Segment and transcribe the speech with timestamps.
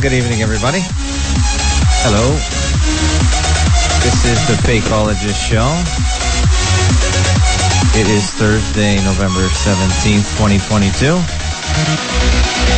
[0.00, 0.78] Good evening, everybody.
[2.00, 2.32] Hello.
[4.00, 5.68] This is the Fakeologist Show.
[8.00, 11.20] It is Thursday, November 17th, 2022.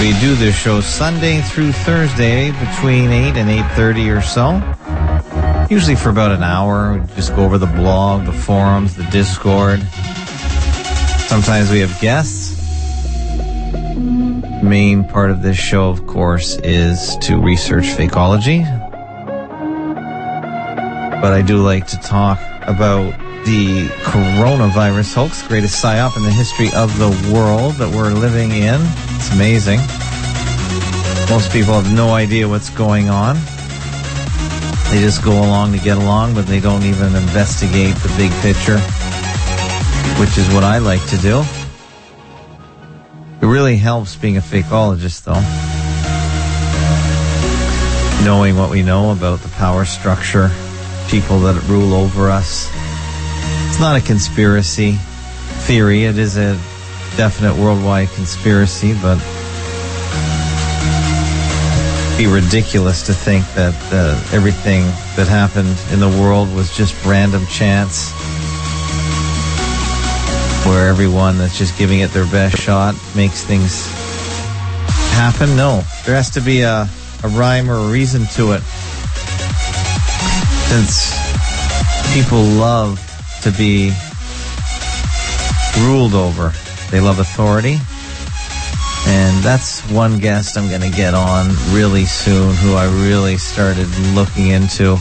[0.03, 4.59] We do this show Sunday through Thursday between 8 and 8.30 or so.
[5.70, 6.98] Usually for about an hour.
[6.98, 9.81] We just go over the blog, the forums, the Discord.
[11.29, 12.42] Sometimes we have guests.
[14.73, 18.65] Main part of this show, of course, is to research fakeology.
[21.20, 23.11] But I do like to talk about
[23.45, 28.81] the coronavirus hoax, greatest psyop in the history of the world that we're living in.
[29.17, 29.81] It's amazing.
[31.29, 33.36] Most people have no idea what's going on.
[34.91, 38.79] They just go along to get along, but they don't even investigate the big picture,
[40.18, 41.45] which is what I like to do.
[43.42, 45.42] It really helps being a fakeologist, though.
[48.25, 50.48] Knowing what we know about the power structure,
[51.08, 52.70] people that rule over us.
[53.67, 54.92] It's not a conspiracy
[55.67, 56.05] theory.
[56.05, 56.55] It is a
[57.17, 59.19] definite worldwide conspiracy, but
[62.17, 64.83] be ridiculous to think that uh, everything
[65.17, 68.13] that happened in the world was just random chance
[70.67, 73.86] where everyone that's just giving it their best shot makes things
[75.12, 75.56] happen.
[75.56, 76.89] No, there has to be a,
[77.24, 78.62] a rhyme or a reason to it.
[80.70, 81.12] Since
[82.14, 83.00] people love
[83.42, 83.92] to be
[85.80, 86.52] ruled over,
[86.90, 87.79] they love authority.
[89.06, 93.89] And that's one guest I'm going to get on really soon who I really started
[94.14, 94.96] looking into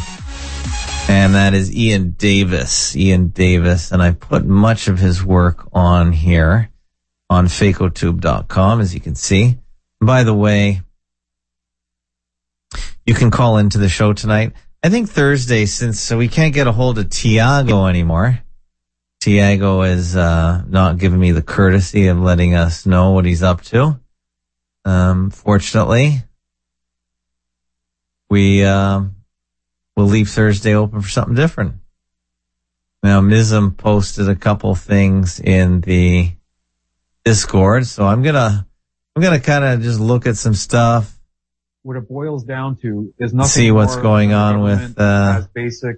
[1.11, 2.95] and that is Ian Davis.
[2.95, 6.69] Ian Davis, and I put much of his work on here
[7.29, 9.57] on facotube.com, as you can see.
[9.99, 10.81] By the way,
[13.05, 14.53] you can call into the show tonight.
[14.81, 18.39] I think Thursday, since so we can't get a hold of Tiago anymore.
[19.19, 23.61] Tiago is uh, not giving me the courtesy of letting us know what he's up
[23.63, 23.99] to.
[24.85, 26.23] Um, fortunately,
[28.29, 28.63] we.
[28.63, 29.01] Uh,
[29.95, 31.75] we'll leave Thursday open for something different.
[33.03, 36.31] Now, Mism posted a couple things in the
[37.25, 38.67] Discord, so I'm gonna,
[39.15, 41.17] I'm gonna kind of just look at some stuff.
[41.83, 43.49] What it boils down to is nothing.
[43.49, 45.97] See what's going on with, uh, basic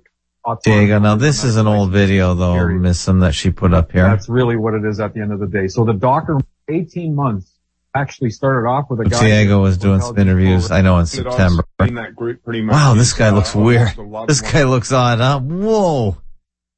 [0.64, 1.00] Diego.
[1.00, 4.04] Now, this is an old video though, Mism, that she put up here.
[4.04, 5.68] That's really what it is at the end of the day.
[5.68, 6.40] So the doctor,
[6.70, 7.53] 18 months
[7.96, 9.22] actually started off with a guy.
[9.22, 10.72] Diego was doing some interviews.
[10.72, 11.64] I know in September.
[11.80, 13.90] Wow, uh, this guy looks weird.
[14.28, 15.40] This guy looks odd, huh?
[15.40, 16.18] Whoa.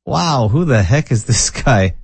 [0.06, 1.96] Wow, who the heck is this guy?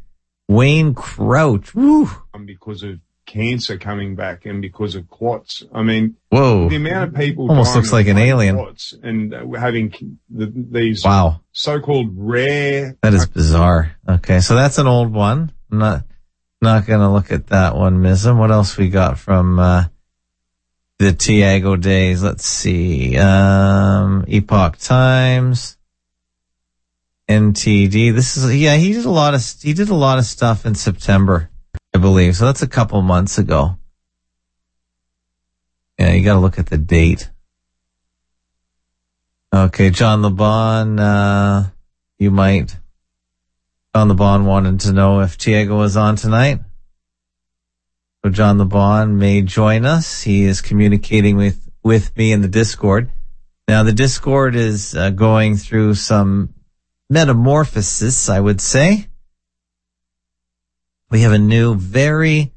[0.48, 1.76] Wayne Crouch.
[1.76, 2.10] Woo.
[2.46, 3.00] Because of
[3.32, 5.64] cancer coming back and because of clots.
[5.74, 8.60] I mean, whoa, the amount of people almost looks like an alien
[9.04, 12.98] and uh, having the, these wow so-called rare.
[13.02, 13.96] That is bizarre.
[14.08, 15.54] Okay, so that's an old one.
[15.72, 16.04] I'm not
[16.62, 18.38] not going to look at that one, Mism.
[18.38, 19.86] What else we got from uh,
[21.00, 22.22] the Tiago days?
[22.22, 23.18] Let's see.
[23.18, 25.78] Um, Epoch Times,
[27.28, 28.14] NTD.
[28.14, 28.76] This is yeah.
[28.76, 31.50] He did a lot of he did a lot of stuff in September,
[31.96, 32.36] I believe.
[32.36, 33.78] So that's a couple months ago.
[35.98, 37.30] Yeah, you got to look at the date.
[39.54, 41.70] Okay, John LeBon, uh,
[42.18, 42.78] you might
[43.94, 46.62] John LeBon wanted to know if Tiago was on tonight.
[48.24, 50.22] So John LeBon may join us.
[50.22, 53.12] He is communicating with, with me in the Discord.
[53.68, 56.54] Now the Discord is uh, going through some
[57.10, 59.08] metamorphosis, I would say.
[61.10, 62.54] We have a new, very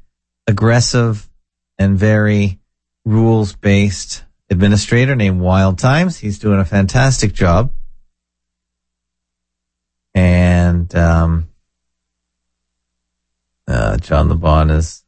[0.47, 1.29] aggressive
[1.77, 2.59] and very
[3.03, 6.17] rules based administrator named Wild Times.
[6.17, 7.71] He's doing a fantastic job
[10.15, 11.49] and um,
[13.67, 15.03] uh, John LeBon is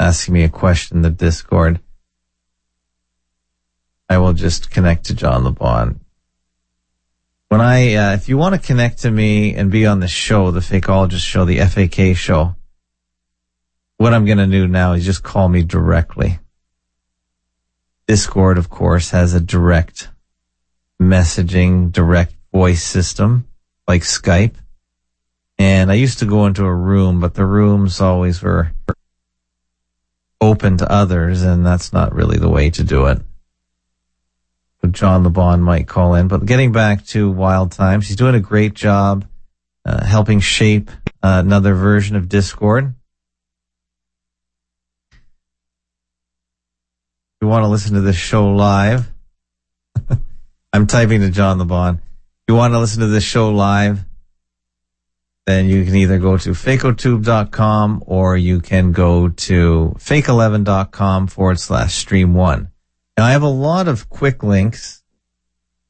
[0.00, 1.80] asking me a question in the Discord.
[4.08, 6.00] I will just connect to John LeBon.
[7.48, 10.50] When I, uh, if you want to connect to me and be on the show,
[10.50, 12.56] the Fakeologist show, the FAK show,
[13.98, 16.38] what I'm going to do now is just call me directly.
[18.06, 20.08] Discord, of course, has a direct
[21.00, 23.47] messaging, direct voice system
[23.88, 24.54] like Skype.
[25.58, 28.70] And I used to go into a room, but the rooms always were
[30.40, 33.20] open to others, and that's not really the way to do it.
[34.80, 36.28] But John LeBon might call in.
[36.28, 39.26] But getting back to Wild Times, he's doing a great job
[39.84, 40.90] uh, helping shape
[41.20, 42.94] uh, another version of Discord.
[47.40, 49.10] you want to listen to this show live,
[50.72, 51.60] I'm typing to John.
[51.60, 51.70] If
[52.48, 54.04] you want to listen to this show live,
[55.46, 61.94] then you can either go to fakotube.com or you can go to fake11.com forward slash
[61.94, 62.70] stream one.
[63.16, 65.02] Now I have a lot of quick links.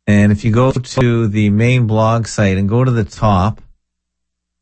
[0.07, 3.61] And if you go to the main blog site and go to the top,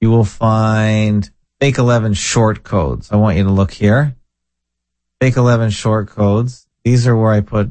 [0.01, 3.11] you will find Fake 11 short codes.
[3.11, 4.17] I want you to look here.
[5.21, 6.67] Fake 11 short codes.
[6.85, 7.71] These are where I put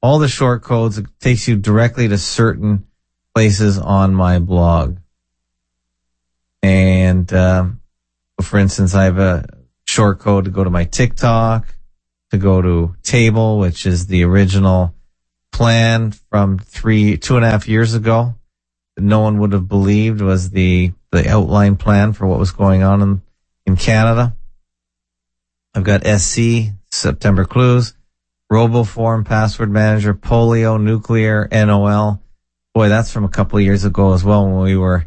[0.00, 0.96] all the short codes.
[0.96, 2.86] It takes you directly to certain
[3.36, 4.96] places on my blog.
[6.62, 7.80] And, um,
[8.40, 9.46] for instance, I have a
[9.84, 11.66] short code to go to my TikTok,
[12.30, 14.94] to go to Table, which is the original
[15.52, 18.34] plan from three, two and a half years ago
[18.98, 23.02] no one would have believed was the, the outline plan for what was going on
[23.02, 23.22] in,
[23.66, 24.34] in Canada.
[25.74, 27.94] I've got SC, September clues,
[28.50, 32.22] RoboForm, password manager, polio, nuclear, NOL.
[32.76, 35.06] Boy, that's from a couple of years ago as well when we were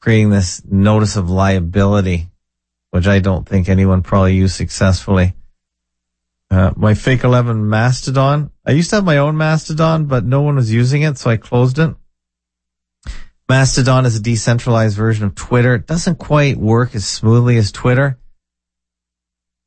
[0.00, 2.28] creating this notice of liability,
[2.92, 5.34] which I don't think anyone probably used successfully.
[6.48, 8.52] Uh, my fake 11 Mastodon.
[8.64, 11.38] I used to have my own Mastodon, but no one was using it, so I
[11.38, 11.92] closed it.
[13.48, 15.74] Mastodon is a decentralized version of Twitter.
[15.74, 18.16] It doesn't quite work as smoothly as Twitter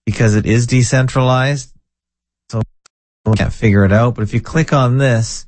[0.05, 1.73] because it is decentralized.
[2.49, 2.61] So
[3.25, 4.15] I can't figure it out.
[4.15, 5.47] But if you click on this,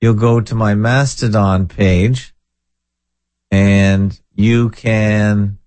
[0.00, 2.32] you'll go to my Mastodon page
[3.50, 5.58] and you can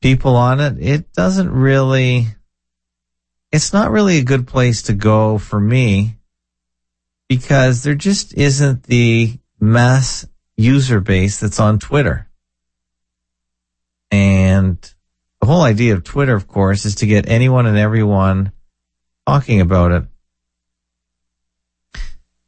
[0.01, 2.27] people on it, it doesn't really.
[3.51, 6.15] It's not really a good place to go for me
[7.27, 12.29] because there just isn't the mass user base that's on Twitter.
[14.09, 14.77] And
[15.41, 18.51] the whole idea of Twitter, of course, is to get anyone and everyone
[19.29, 20.03] talking about it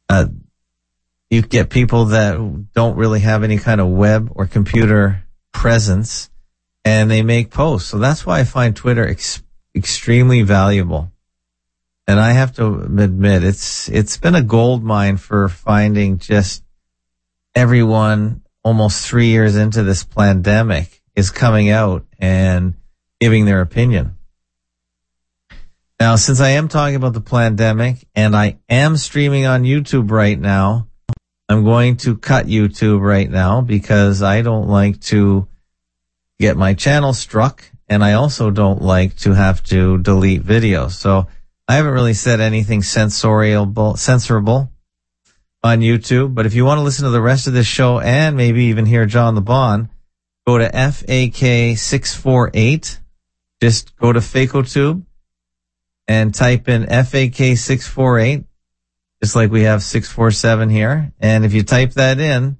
[0.08, 0.26] uh,
[1.30, 6.28] you get people that don't really have any kind of web or computer presence
[6.84, 7.88] and they make posts.
[7.88, 9.42] So that's why I find Twitter ex-
[9.74, 11.10] extremely valuable.
[12.06, 16.64] And I have to admit, it's, it's been a gold mine for finding just
[17.54, 22.74] everyone almost three years into this pandemic is coming out and
[23.20, 24.18] giving their opinion.
[26.02, 30.36] Now, since I am talking about the pandemic and I am streaming on YouTube right
[30.36, 30.88] now,
[31.48, 35.46] I'm going to cut YouTube right now because I don't like to
[36.40, 40.94] get my channel struck and I also don't like to have to delete videos.
[40.94, 41.28] So
[41.68, 44.70] I haven't really said anything censorable, censorable
[45.62, 48.36] on YouTube, but if you want to listen to the rest of this show and
[48.36, 49.88] maybe even hear John LeBon,
[50.48, 52.98] go to FAK648.
[53.60, 55.04] Just go to FakeOTube
[56.08, 58.44] and type in FAK648,
[59.22, 61.12] just like we have 647 here.
[61.20, 62.58] And if you type that in,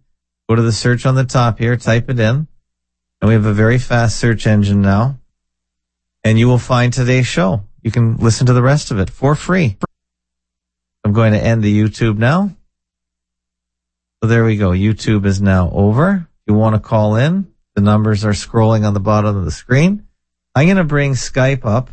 [0.48, 2.46] go to the search on the top here, type it in.
[3.20, 5.18] And we have a very fast search engine now.
[6.24, 7.64] And you will find today's show.
[7.82, 9.76] You can listen to the rest of it for free.
[11.04, 12.50] I'm going to end the YouTube now.
[14.22, 14.70] So there we go.
[14.70, 16.28] YouTube is now over.
[16.46, 20.06] You want to call in, the numbers are scrolling on the bottom of the screen.
[20.54, 21.90] I'm going to bring Skype up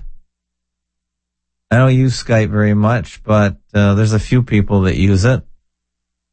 [1.72, 5.44] I don't use Skype very much, but uh, there's a few people that use it.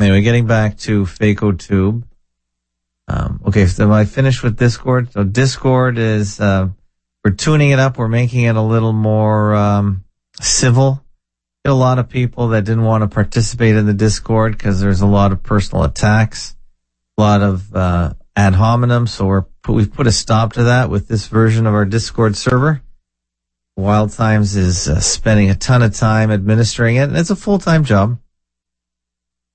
[0.00, 2.04] Anyway, getting back to FacoTube.
[3.06, 5.12] Um, okay, so I finished with Discord.
[5.12, 6.68] So Discord is, uh,
[7.22, 7.98] we're tuning it up.
[7.98, 10.04] We're making it a little more, um,
[10.40, 11.04] civil.
[11.66, 15.06] A lot of people that didn't want to participate in the Discord because there's a
[15.06, 16.56] lot of personal attacks,
[17.18, 19.06] a lot of, uh, ad hominem.
[19.06, 22.80] So we're, we've put a stop to that with this version of our Discord server.
[23.78, 27.84] Wild Times is uh, spending a ton of time administering it, and it's a full-time
[27.84, 28.18] job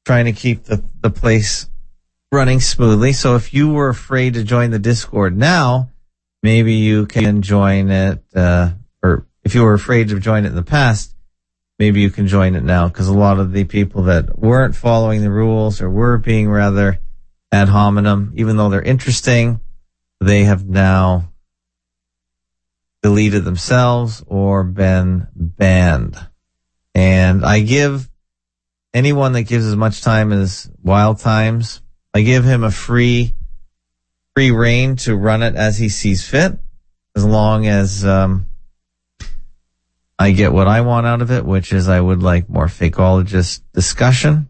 [0.05, 1.69] trying to keep the, the place
[2.31, 3.11] running smoothly.
[3.11, 5.89] So if you were afraid to join the Discord now,
[6.41, 8.71] maybe you can join it, uh,
[9.03, 11.13] or if you were afraid to join it in the past,
[11.77, 15.21] maybe you can join it now because a lot of the people that weren't following
[15.21, 16.97] the rules or were being rather
[17.51, 19.59] ad hominem, even though they're interesting,
[20.21, 21.32] they have now
[23.03, 26.17] deleted themselves or been banned.
[26.95, 28.09] And I give
[28.93, 31.81] anyone that gives as much time as Wild Times,
[32.13, 33.35] I give him a free,
[34.35, 36.57] free reign to run it as he sees fit,
[37.15, 38.47] as long as, um,
[40.17, 43.61] I get what I want out of it, which is I would like more fakeologist
[43.73, 44.47] discussion,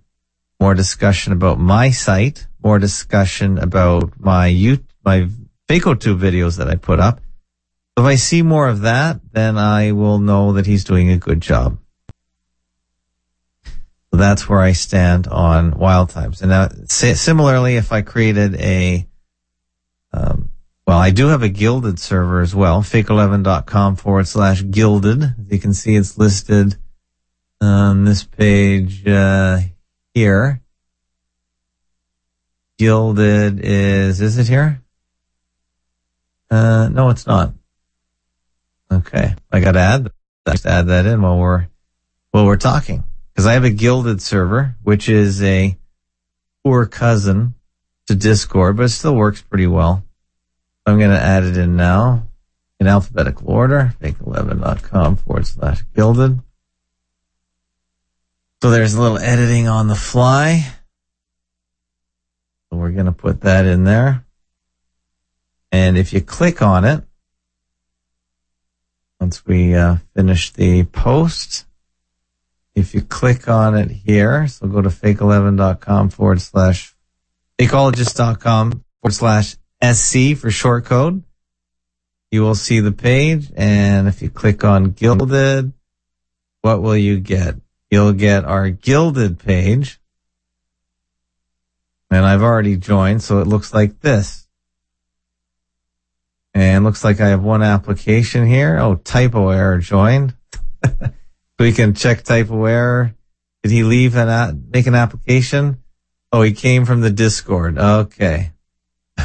[0.59, 5.29] more discussion about my site, more discussion about my you, my
[5.67, 7.21] FacoTube videos that I put up.
[7.95, 11.41] If I see more of that, then I will know that he's doing a good
[11.41, 11.77] job.
[13.65, 16.41] So that's where I stand on Wild Times.
[16.41, 19.07] And now, similarly, if I created a,
[20.11, 20.49] um,
[20.87, 25.23] well, I do have a Guilded server as well, fake11.com forward slash guilded.
[25.23, 26.75] As you can see, it's listed
[27.61, 29.59] on this page, uh,
[30.13, 30.61] here.
[32.79, 34.81] Guilded is, is it here?
[36.49, 37.53] Uh, no, it's not.
[38.93, 39.35] Okay.
[39.51, 40.11] I got to add
[40.45, 41.67] that, add that in while we're,
[42.31, 43.03] while we're talking.
[43.35, 45.75] Cause I have a Guilded server, which is a
[46.63, 47.55] poor cousin
[48.07, 50.03] to Discord, but it still works pretty well.
[50.85, 52.27] I'm going to add it in now
[52.79, 56.41] in alphabetical order, fake11.com forward slash guilded.
[58.61, 60.65] So there's a little editing on the fly.
[62.69, 64.25] So we're going to put that in there.
[65.71, 67.03] And if you click on it,
[69.23, 71.65] once we uh, finish the post.
[72.75, 76.93] If you click on it here, so go to fake11.com forward slash
[77.57, 81.23] fakeologist.com forward slash SC for short code.
[82.31, 83.49] You will see the page.
[83.55, 85.71] And if you click on Guilded,
[86.59, 87.55] what will you get?
[87.89, 90.01] You'll get our Guilded page.
[92.11, 94.42] And I've already joined, so it looks like this.
[96.53, 98.77] And looks like I have one application here.
[98.77, 100.35] Oh, typo error joined.
[101.59, 103.15] we can check typo error.
[103.63, 105.77] Did he leave and make an application?
[106.31, 107.77] Oh, he came from the Discord.
[107.77, 108.51] Okay.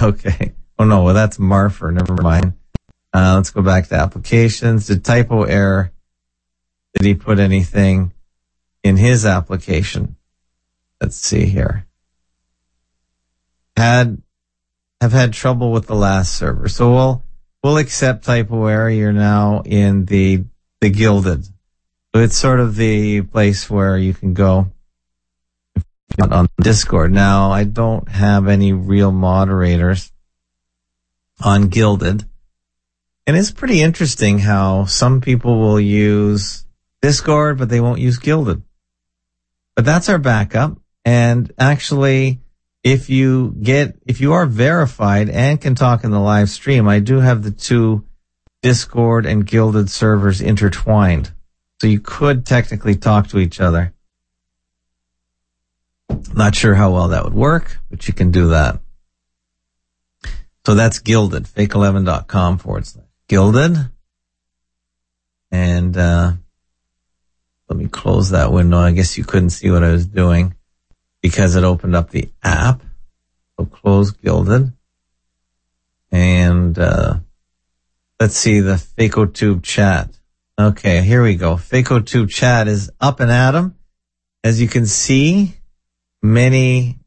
[0.00, 0.52] Okay.
[0.78, 1.90] Oh no, well that's Marfer.
[1.90, 2.52] Never mind.
[3.12, 4.86] Uh, let's go back to applications.
[4.86, 5.90] Did typo error?
[6.94, 8.12] Did he put anything
[8.84, 10.16] in his application?
[11.00, 11.86] Let's see here.
[13.76, 14.22] Had
[15.00, 16.68] have had trouble with the last server.
[16.68, 17.22] So we'll,
[17.62, 18.90] we'll accept error.
[18.90, 20.44] You're now in the,
[20.80, 21.44] the Guilded.
[21.44, 24.72] So it's sort of the place where you can go
[26.20, 27.12] on Discord.
[27.12, 30.10] Now I don't have any real moderators
[31.44, 32.24] on Guilded.
[33.26, 36.64] And it's pretty interesting how some people will use
[37.02, 38.62] Discord, but they won't use Guilded.
[39.76, 40.78] But that's our backup.
[41.04, 42.40] And actually,
[42.88, 47.00] if you get, if you are verified and can talk in the live stream, I
[47.00, 48.06] do have the two
[48.62, 51.30] Discord and Guilded servers intertwined.
[51.82, 53.92] So you could technically talk to each other.
[56.34, 58.80] Not sure how well that would work, but you can do that.
[60.64, 63.76] So that's Guilded, fake11.com forward slash Guilded.
[65.50, 66.32] And, uh,
[67.68, 68.78] let me close that window.
[68.78, 70.54] I guess you couldn't see what I was doing
[71.22, 72.82] because it opened up the app.
[73.58, 74.72] So close Guilded.
[76.10, 77.18] And, uh,
[78.20, 80.18] let's see the FacoTube chat.
[80.58, 81.54] Okay, here we go.
[81.54, 83.74] FacoTube chat is up and at 'em.
[84.42, 85.54] As you can see,
[86.22, 86.98] many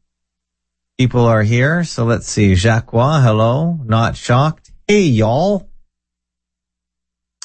[0.98, 1.84] people are here.
[1.84, 2.54] So let's see.
[2.54, 3.80] Jacques, hello.
[3.84, 4.70] Not shocked.
[4.86, 5.68] Hey, y'all.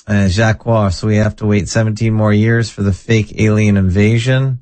[0.06, 4.62] Uh, Jacques, so we have to wait 17 more years for the fake alien invasion.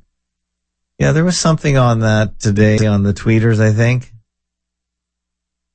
[0.98, 4.14] Yeah, there was something on that today on the tweeters, I think.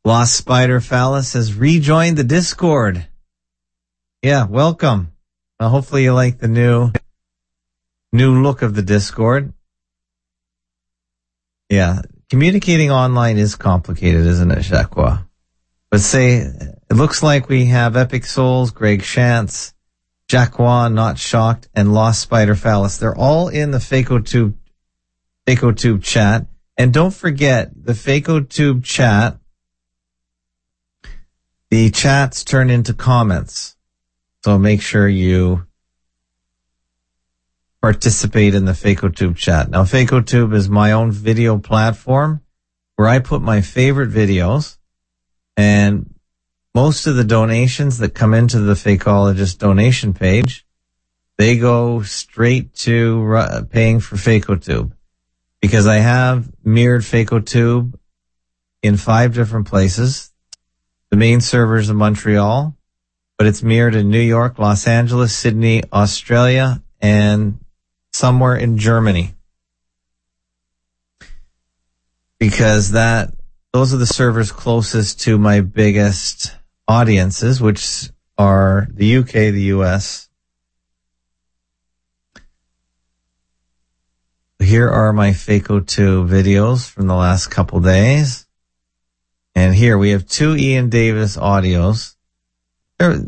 [0.04, 3.06] Lost Spider Phallus has rejoined the Discord.
[4.22, 5.12] Yeah, welcome.
[5.58, 6.90] Well, hopefully you like the new,
[8.12, 9.52] new look of the Discord.
[11.68, 12.00] Yeah,
[12.30, 14.94] communicating online is complicated, isn't it, Jacques?
[15.90, 19.74] But say, it looks like we have Epic Souls, Greg Shantz,
[20.30, 22.96] Jacqua, Not Shocked, and Lost Spider Phallus.
[22.96, 24.54] They're all in the FacoTube,
[25.46, 26.46] FacoTube chat.
[26.76, 29.38] And don't forget, the FacoTube chat,
[31.70, 33.76] the chats turn into comments.
[34.44, 35.66] So make sure you
[37.82, 39.70] participate in the FacoTube chat.
[39.70, 42.40] Now, FacoTube is my own video platform
[42.96, 44.76] where I put my favorite videos
[45.56, 46.14] and
[46.74, 50.64] most of the donations that come into the Fakeologist donation page,
[51.36, 54.92] they go straight to paying for FacoTube
[55.60, 57.94] because I have mirrored FacoTube
[58.82, 60.32] in five different places.
[61.10, 62.76] The main servers in Montreal,
[63.36, 67.58] but it's mirrored in New York, Los Angeles, Sydney, Australia, and
[68.12, 69.34] somewhere in Germany.
[72.38, 73.34] Because that,
[73.72, 76.56] those are the servers closest to my biggest
[76.88, 80.29] audiences, which are the UK, the US.
[84.60, 88.46] Here are my FacoTube videos from the last couple days.
[89.54, 92.14] And here we have two Ian Davis audios.
[92.98, 93.20] There,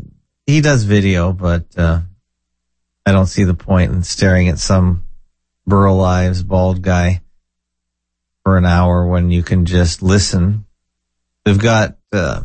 [0.45, 2.01] he does video, but, uh,
[3.03, 5.05] I don't see the point in staring at some
[5.65, 7.23] Burl Ives bald guy
[8.43, 10.65] for an hour when you can just listen.
[11.47, 12.43] We've got uh,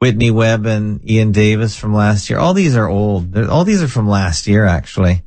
[0.00, 2.38] Whitney Webb and Ian Davis from last year.
[2.38, 3.34] All these are old.
[3.38, 5.22] All these are from last year, actually.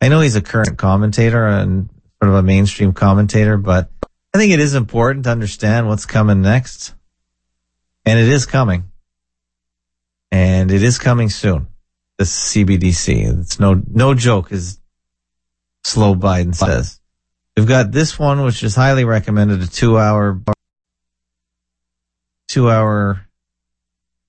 [0.00, 1.88] I know he's a current commentator and
[2.20, 3.90] sort of a mainstream commentator, but
[4.34, 6.94] I think it is important to understand what's coming next.
[8.04, 8.90] And it is coming.
[10.30, 11.68] And it is coming soon
[12.18, 13.40] the CBDC.
[13.40, 14.78] It's no no joke is
[15.84, 17.00] Slow Biden says.
[17.56, 20.40] We've got this one, which is highly recommended, a two hour
[22.48, 23.26] two hour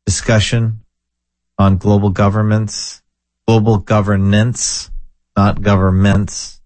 [0.06, 0.82] discussion
[1.58, 3.02] on global governments,
[3.48, 4.92] global governance,
[5.36, 6.59] not governments,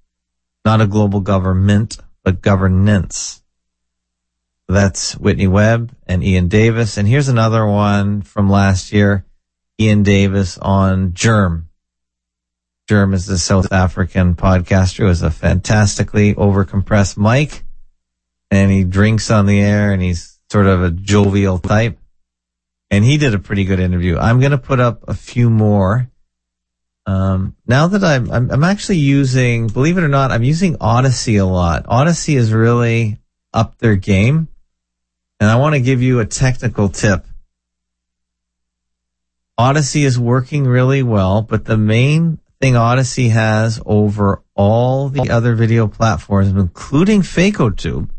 [0.65, 3.41] not a global government, but governance.
[4.67, 6.97] That's Whitney Webb and Ian Davis.
[6.97, 9.26] And here's another one from last year.
[9.80, 11.69] Ian Davis on Germ.
[12.88, 17.63] Germ is the South African podcaster who has a fantastically overcompressed mic
[18.52, 21.97] and he drinks on the air and he's sort of a jovial type.
[22.91, 24.17] And he did a pretty good interview.
[24.17, 26.12] I'm going to put up a few more.
[27.06, 31.38] Um, now that I'm, I'm, I'm actually using, believe it or not, I'm using Odysee
[31.38, 31.86] a lot.
[31.89, 33.20] Odysee is really
[33.54, 34.48] up their game.
[35.39, 37.26] And I want to give you a technical tip.
[39.58, 45.54] Odysee is working really well, but the main thing Odysee has over all the other
[45.54, 48.10] video platforms, including FacoTube,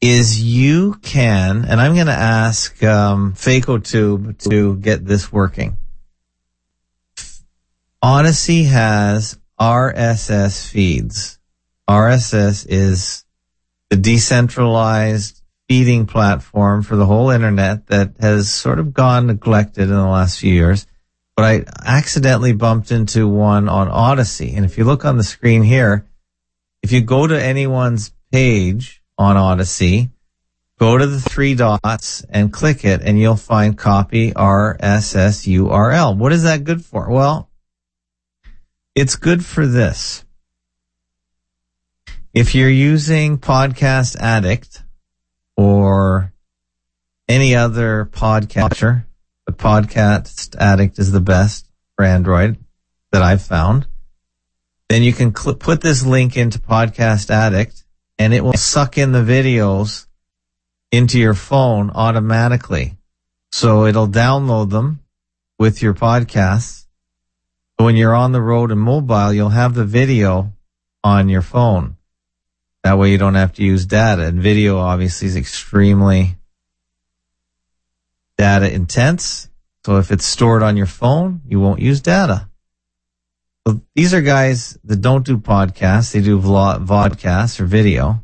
[0.00, 5.76] is you can, and I'm going to ask um, FacoTube to get this working.
[8.04, 11.38] Odysee has RSS feeds.
[11.88, 13.24] RSS is
[13.88, 15.40] the decentralized
[15.70, 20.38] feeding platform for the whole internet that has sort of gone neglected in the last
[20.38, 20.86] few years.
[21.34, 24.54] But I accidentally bumped into one on Odysee.
[24.54, 26.04] And if you look on the screen here,
[26.82, 30.10] if you go to anyone's page on Odysee,
[30.78, 36.14] go to the three dots and click it and you'll find copy RSS URL.
[36.14, 37.08] What is that good for?
[37.08, 37.48] Well,
[38.94, 40.24] it's good for this.
[42.32, 44.82] If you're using Podcast Addict,
[45.56, 46.32] or
[47.28, 49.04] any other podcatcher,
[49.46, 52.58] but Podcast Addict is the best for Android
[53.12, 53.86] that I've found.
[54.88, 57.84] Then you can cl- put this link into Podcast Addict
[58.18, 60.06] and it will suck in the videos
[60.92, 62.96] into your phone automatically.
[63.52, 65.00] So it'll download them
[65.58, 66.83] with your podcasts.
[67.76, 70.52] When you're on the road and mobile, you'll have the video
[71.02, 71.96] on your phone.
[72.82, 74.22] That way you don't have to use data.
[74.22, 76.36] And video obviously is extremely
[78.38, 79.48] data intense.
[79.84, 82.48] So if it's stored on your phone, you won't use data.
[83.66, 86.12] So these are guys that don't do podcasts.
[86.12, 88.22] They do vodcasts or video.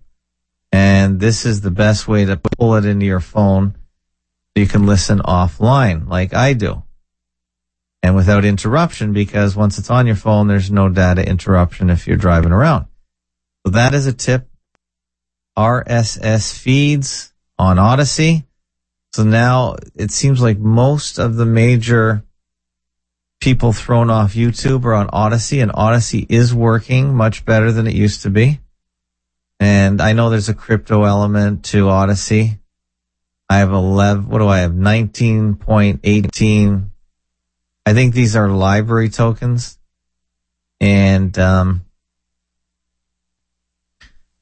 [0.72, 4.86] And this is the best way to pull it into your phone so you can
[4.86, 6.82] listen offline like I do.
[8.02, 12.16] And without interruption because once it's on your phone, there's no data interruption if you're
[12.16, 12.86] driving around.
[13.64, 14.48] So that is a tip
[15.56, 18.44] RSS feeds on Odysee.
[19.12, 22.24] So now it seems like most of the major
[23.40, 27.94] people thrown off YouTube are on Odysee and Odysee is working much better than it
[27.94, 28.60] used to be.
[29.58, 32.58] And I know there's a crypto element to Odysee.
[33.48, 34.72] I have 11, what do I have?
[34.72, 36.89] 19.18.
[37.86, 39.78] I think these are LBRY tokens.
[40.80, 41.84] And, um,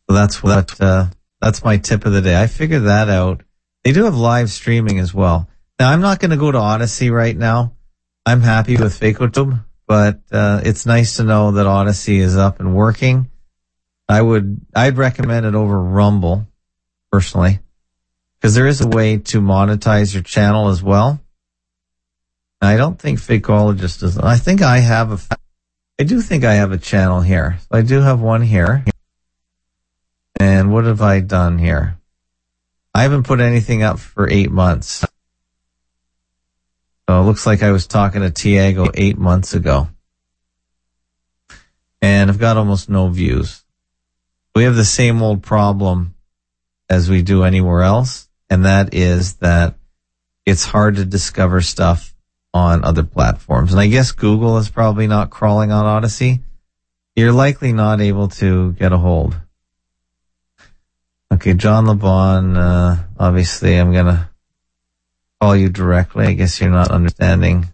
[0.08, 1.06] that's what, uh,
[1.40, 2.40] that's my tip of the day.
[2.40, 3.42] I figured that out.
[3.84, 5.48] They do have live streaming as well.
[5.78, 7.74] Now I'm not going to go to Odysee right now.
[8.26, 12.74] I'm happy with FakeOtube, but, uh, it's nice to know that Odysee is up and
[12.74, 13.30] working.
[14.08, 16.46] I would, I'd recommend it over Rumble
[17.12, 17.60] personally
[18.38, 21.20] because there is a way to monetize your channel as well.
[22.60, 24.18] I don't think Fakeologist is.
[24.18, 25.36] I think I have a,
[25.98, 27.58] I do think I have a channel here.
[27.70, 28.84] I do have one here.
[30.40, 31.98] And what have I done here?
[32.94, 35.04] I haven't put anything up for eight months.
[37.08, 39.88] So it looks like I was talking to Tiago eight months ago.
[42.02, 43.64] And I've got almost no views.
[44.54, 46.14] We have the same old problem
[46.90, 48.28] as we do anywhere else.
[48.50, 49.76] And that is that
[50.44, 52.14] it's hard to discover stuff
[52.54, 53.72] on other platforms.
[53.72, 56.40] And I guess Google is probably not crawling on Odysee.
[57.14, 59.36] You're likely not able to get a hold.
[61.32, 64.30] Okay, John LeBon, uh, obviously I'm gonna
[65.40, 66.26] call you directly.
[66.26, 67.66] I guess you're not understanding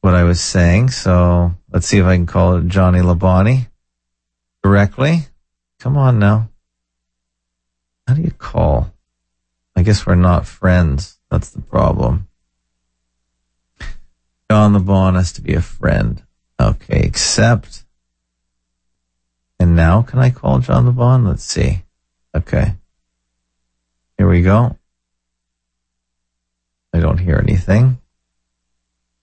[0.00, 0.90] what I was saying.
[0.90, 3.68] So let's see if I can call Johnny Labonte
[4.62, 5.26] directly.
[5.78, 6.48] Come on now.
[8.06, 8.92] How do you call?
[9.76, 11.18] I guess we're not friends.
[11.30, 12.28] That's the problem.
[14.52, 16.22] John LeBon has to be a friend.
[16.60, 17.84] Okay, except.
[19.58, 21.26] And now can I call John LeBon?
[21.26, 21.84] Let's see.
[22.36, 22.74] Okay.
[24.18, 24.76] Here we go.
[26.92, 27.96] I don't hear anything.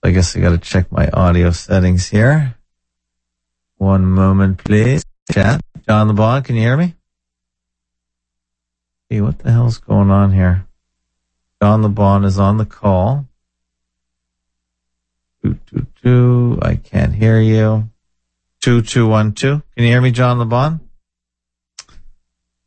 [0.02, 2.56] I guess I gotta check my audio settings here.
[3.76, 5.04] One moment, please.
[5.30, 5.60] Chat.
[5.88, 6.96] John LeBon, can you hear me?
[9.08, 10.66] Hey, what the hell's going on here?
[11.62, 13.29] John LeBon is on the call.
[16.02, 16.58] Two.
[16.62, 17.90] I can't hear you.
[18.60, 19.62] Two, two, one, two.
[19.74, 20.80] Can you hear me, John LeBon?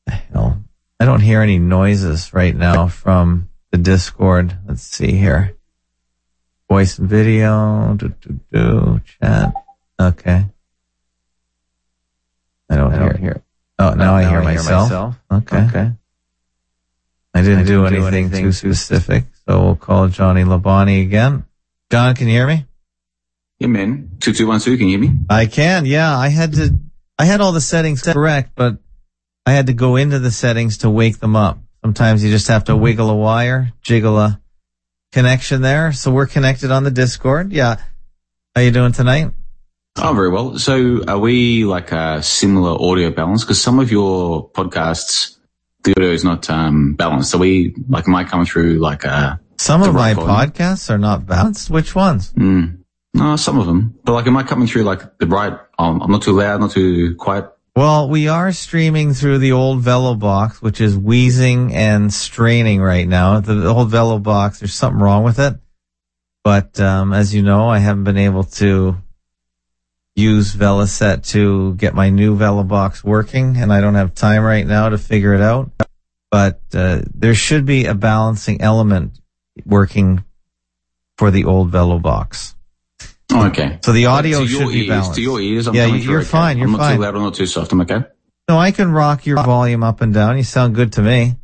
[0.07, 0.63] Hell.
[0.99, 4.57] I don't hear any noises right now from the Discord.
[4.67, 5.55] Let's see here.
[6.69, 7.93] Voice and video.
[7.95, 9.01] Do, do, do.
[9.21, 9.53] Chat.
[9.99, 10.45] Okay.
[12.69, 13.43] I don't, I don't hear.
[13.77, 14.89] Oh, now, now I, hear, I myself.
[14.89, 15.15] hear myself.
[15.31, 15.57] Okay.
[15.57, 15.91] Okay.
[17.35, 21.01] I didn't, I didn't do, do anything, anything, too specific, so we'll call Johnny Labonte
[21.01, 21.45] again.
[21.93, 22.65] John, can you hear me?
[23.59, 24.17] Yeah, man.
[24.19, 24.75] Two two one two.
[24.79, 25.19] Can you hear me?
[25.29, 25.85] I can.
[25.85, 26.73] Yeah, I had to.
[27.19, 28.79] I had all the settings set correct, but
[29.45, 31.59] I had to go into the settings to wake them up.
[31.85, 34.41] Sometimes you just have to wiggle a wire, jiggle a
[35.11, 35.91] connection there.
[35.91, 37.53] So we're connected on the Discord.
[37.53, 37.75] Yeah.
[38.55, 39.29] How you doing tonight?
[39.95, 40.57] Oh, very well.
[40.57, 43.43] So are we like a similar audio balance?
[43.43, 45.37] Because some of your podcasts,
[45.83, 47.35] the audio is not um, balanced.
[47.35, 49.39] Are we like, I coming through like a.
[49.57, 51.69] Some of my podcasts are not balanced.
[51.69, 52.33] Which ones?
[52.33, 52.79] Mm.
[53.13, 53.97] No, some of them.
[54.03, 55.57] But like, am I coming through like the right?
[55.77, 57.49] Um, I'm not too loud, not too quiet.
[57.75, 63.07] Well, we are streaming through the old Velo box, which is wheezing and straining right
[63.07, 63.39] now.
[63.39, 65.55] The, the old Velo box, there's something wrong with it.
[66.43, 68.97] But um, as you know, I haven't been able to
[70.15, 74.67] use Veloset to get my new Velo box working, and I don't have time right
[74.67, 75.71] now to figure it out.
[76.29, 79.19] But uh, there should be a balancing element
[79.65, 80.23] working
[81.17, 82.55] for the old Velo box.
[83.31, 83.79] Oh, okay.
[83.83, 85.15] So the audio should ears, be balanced.
[85.15, 86.57] To your ears, I'm yeah, you're through fine.
[86.57, 86.81] You're I'm fine.
[86.81, 87.15] not too loud.
[87.15, 87.71] I'm not too soft.
[87.71, 88.03] I'm okay.
[88.49, 90.37] No, I can rock your volume up and down.
[90.37, 91.37] You sound good to me.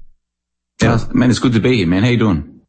[0.81, 2.03] Yeah, man, it's good to be here, man.
[2.03, 2.61] How you doing?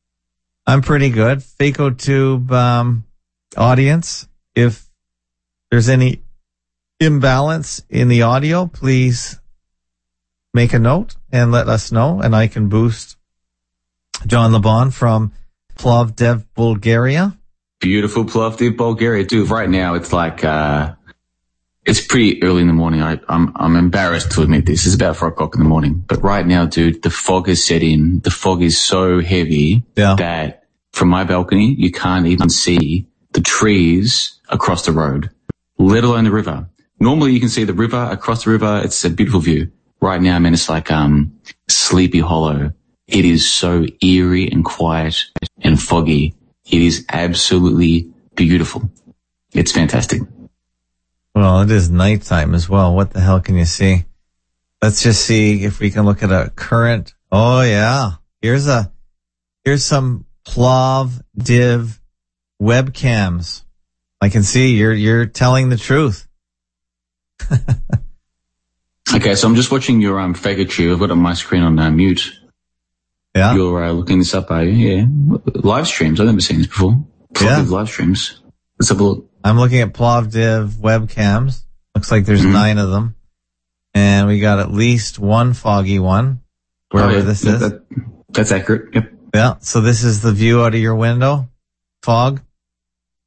[0.66, 1.38] I'm pretty good.
[1.38, 3.04] FakeOtube um,
[3.56, 4.88] audience, if
[5.70, 6.22] there's any
[7.00, 9.40] imbalance in the audio, please
[10.54, 13.16] make a note and let us know, and I can boost
[14.26, 15.32] John LeBon from
[15.76, 17.36] Plovdiv, Bulgaria.
[17.80, 19.24] Beautiful Plovdiv, Bulgaria.
[19.24, 20.94] Dude, right now it's like, uh,
[21.86, 23.02] it's pretty early in the morning.
[23.02, 24.84] I, I'm, I'm embarrassed to admit this.
[24.86, 26.04] It's about four o'clock in the morning.
[26.06, 28.20] But right now, dude, the fog has set in.
[28.20, 30.14] The fog is so heavy Yeah.
[30.18, 35.30] that from my balcony, you can't even see the trees across the road,
[35.78, 36.68] let alone the river.
[36.98, 38.82] Normally you can see the river across the river.
[38.84, 39.70] It's a beautiful view.
[40.02, 42.72] Right now, man, it's like, um, sleepy hollow.
[43.10, 45.16] It is so eerie and quiet
[45.60, 46.34] and foggy.
[46.70, 48.90] It is absolutely beautiful.
[49.52, 50.22] It's fantastic.
[51.34, 52.94] Well, it is nighttime as well.
[52.94, 54.04] What the hell can you see?
[54.80, 58.12] Let's just see if we can look at a current Oh yeah.
[58.42, 58.92] Here's a,
[59.64, 61.98] here's some Plovdiv
[62.60, 63.62] webcams.
[64.20, 66.26] I can see you're, you're telling the truth.
[69.12, 70.92] Okay, so I'm just watching your um, Fakertube.
[70.92, 72.32] I've got it on my screen on uh, mute.
[73.34, 73.54] Yeah.
[73.54, 74.70] You're uh, looking this up, are you?
[74.72, 75.06] Yeah.
[75.54, 76.20] Live streams.
[76.20, 77.04] I've never seen this before.
[77.40, 77.64] Yeah.
[77.66, 78.40] Live streams.
[78.78, 79.26] Let's have a look.
[79.44, 81.62] I'm looking at Plovdiv webcams.
[81.94, 82.52] Looks like there's Mhm.
[82.52, 83.14] nine of them.
[83.94, 86.40] And we got at least one foggy one,
[86.90, 87.22] wherever Oh, yeah.
[87.22, 87.60] this is.
[87.60, 87.82] that-
[88.32, 88.94] that's accurate.
[88.94, 89.12] Yep.
[89.34, 89.54] Yeah.
[89.60, 91.48] So this is the view out of your window.
[92.02, 92.40] Fog.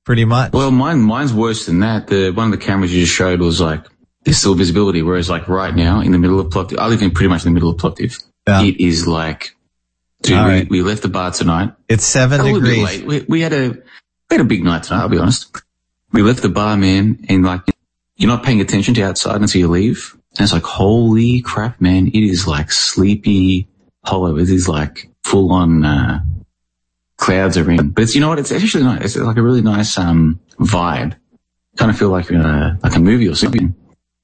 [0.05, 0.51] Pretty much.
[0.51, 2.07] Well, mine, mine's worse than that.
[2.07, 3.85] The one of the cameras you just showed was like
[4.25, 7.11] there's still visibility, whereas like right now in the middle of Plovdiv, I live in
[7.11, 8.21] pretty much in the middle of Plovdiv.
[8.47, 8.61] Yeah.
[8.63, 9.55] It is like,
[10.23, 10.69] dude, we, right.
[10.69, 11.73] we left the bar tonight.
[11.87, 13.03] it's seven a degrees.
[13.03, 15.01] We, we had a we had a big night tonight.
[15.01, 15.55] I'll be honest.
[16.11, 17.61] We left the bar, man, and like
[18.15, 20.15] you're not paying attention to outside until you leave.
[20.37, 22.07] And it's like, holy crap, man!
[22.07, 23.67] It is like sleepy
[24.03, 24.37] hollow.
[24.37, 26.21] It is like full on uh,
[27.17, 27.89] clouds are in.
[27.89, 28.39] But it's you know what?
[28.39, 29.03] It's actually nice.
[29.03, 31.15] It's like a really nice um vibe.
[31.77, 33.72] Kind of feel like you're in a like a movie or something.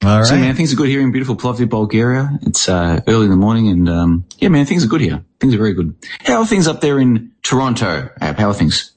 [0.02, 2.38] All So man, things are good here in beautiful Plovdiv, Bulgaria.
[2.42, 5.22] It's uh, early in the morning, and um, yeah, man, things are good here.
[5.40, 5.94] Things are very good.
[6.24, 8.10] How are things up there in Toronto?
[8.20, 8.38] Ab?
[8.38, 8.92] How are things?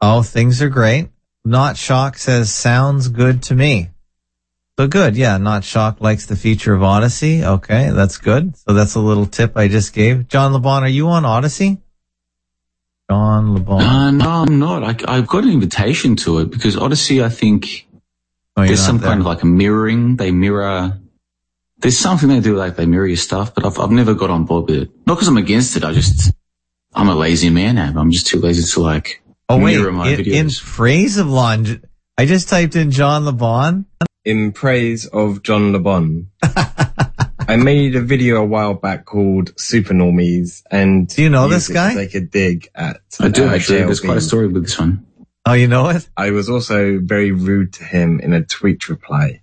[0.00, 1.10] Oh, things are great.
[1.44, 3.90] Not Shock says sounds good to me.
[4.78, 5.16] So good.
[5.16, 5.38] Yeah.
[5.38, 7.44] Not Shock likes the feature of Odysee.
[7.44, 7.90] Okay.
[7.90, 8.56] That's good.
[8.56, 10.28] So that's a little tip I just gave.
[10.28, 11.78] John LeBon, are you on Odysee?
[13.08, 13.80] John LeBon.
[13.80, 14.82] Uh, no, I'm not.
[14.82, 17.85] I, I've got an invitation to it because Odysee, I think
[18.56, 19.08] Oh, there's some there.
[19.08, 20.16] kind of like a mirroring.
[20.16, 20.98] They mirror.
[21.78, 24.44] There's something they do like they mirror your stuff, but I've, I've never got on
[24.44, 24.90] board with it.
[25.06, 25.84] Not because I'm against it.
[25.84, 26.32] I just,
[26.94, 27.98] I'm a lazy man, Ab.
[27.98, 29.76] I'm just too lazy to like oh, wait.
[29.76, 31.82] mirror my In, in praise of Lon,
[32.16, 33.84] I just typed in John LeBon.
[34.24, 36.26] in praise of John LeBon.
[37.48, 41.68] I made a video a while back called Super Normies and Do you know this
[41.68, 41.94] guy?
[41.94, 43.78] To take a dig at I do uh, actually.
[43.78, 45.05] There's quite a story with this one.
[45.48, 46.08] Oh, you know it?
[46.16, 49.42] I was also very rude to him in a tweet reply,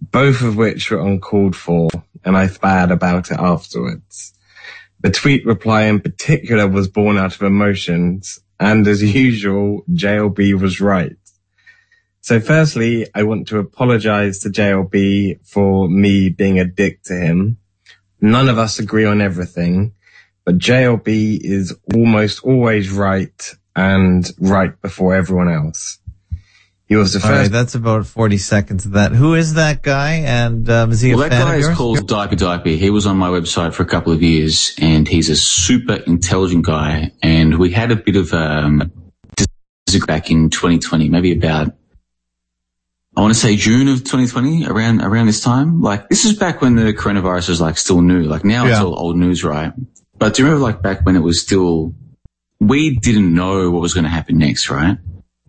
[0.00, 1.90] both of which were uncalled for,
[2.24, 4.32] and I bad about it afterwards.
[5.00, 10.80] The tweet reply in particular was born out of emotions, and as usual, JLB was
[10.80, 11.16] right.
[12.20, 17.56] So firstly, I want to apologize to JLB for me being a dick to him.
[18.20, 19.94] None of us agree on everything,
[20.44, 25.98] but JLB is almost always right and right before everyone else.
[26.86, 27.38] He was the All right.
[27.40, 29.12] first That's about 40 seconds of that.
[29.12, 30.16] Who is that guy?
[30.16, 31.76] And, um, is he a Well, that fan guy of is yours?
[31.78, 32.68] called Diaper Diaper.
[32.68, 36.66] He was on my website for a couple of years, and he's a super intelligent
[36.66, 37.12] guy.
[37.22, 38.92] And we had a bit of um,
[39.36, 41.72] dis- back in 2020, maybe about
[43.16, 45.80] I want to say June of 2020, around around this time.
[45.80, 48.24] Like this is back when the coronavirus was like still new.
[48.24, 49.72] Like now it's all old news, right?
[50.18, 51.94] But do you remember like back when it was still,
[52.66, 54.98] we didn't know what was going to happen next, right?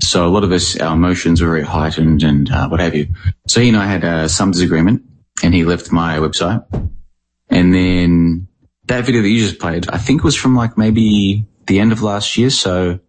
[0.02, 3.08] So a lot of us, our emotions were very heightened and uh, what have you.
[3.48, 5.04] So he and I had uh, some disagreement,
[5.44, 6.64] and he left my website.
[7.50, 8.48] And then
[8.88, 12.02] that video that you just played, I think was from like maybe the end of
[12.02, 12.50] last year.
[12.50, 13.00] So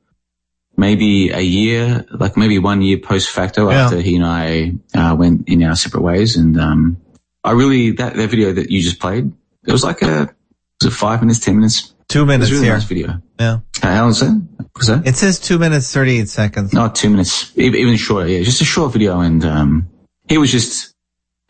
[0.77, 3.85] maybe a year, like maybe one year post facto Yeah.
[3.85, 6.37] after he and I uh, went in our separate ways.
[6.37, 6.99] And um,
[7.43, 9.33] I really that that video that you just played,
[9.67, 10.35] it was like a
[10.81, 11.95] was it five minutes, ten minutes?
[12.09, 12.75] Two minutes a really here.
[12.75, 13.23] nice video.
[13.39, 13.59] Yeah.
[13.83, 14.47] Uh, that?
[14.59, 15.07] What was that?
[15.07, 16.73] It says two minutes, 38 seconds.
[16.73, 18.29] No, two minutes, even, shorter.
[18.29, 19.89] Yeah, just a short video, and um,
[20.29, 20.95] he was just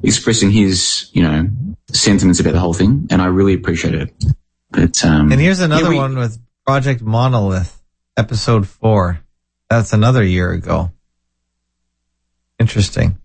[0.03, 1.49] expressing his, you know,
[1.92, 4.25] sentiments about the whole thing, and I really appreciated it.
[4.71, 7.81] But um, And here's another yeah, we- one with Project Monolith,
[8.16, 9.21] episode four.
[9.69, 10.90] That's another year ago.
[12.59, 13.19] Interesting.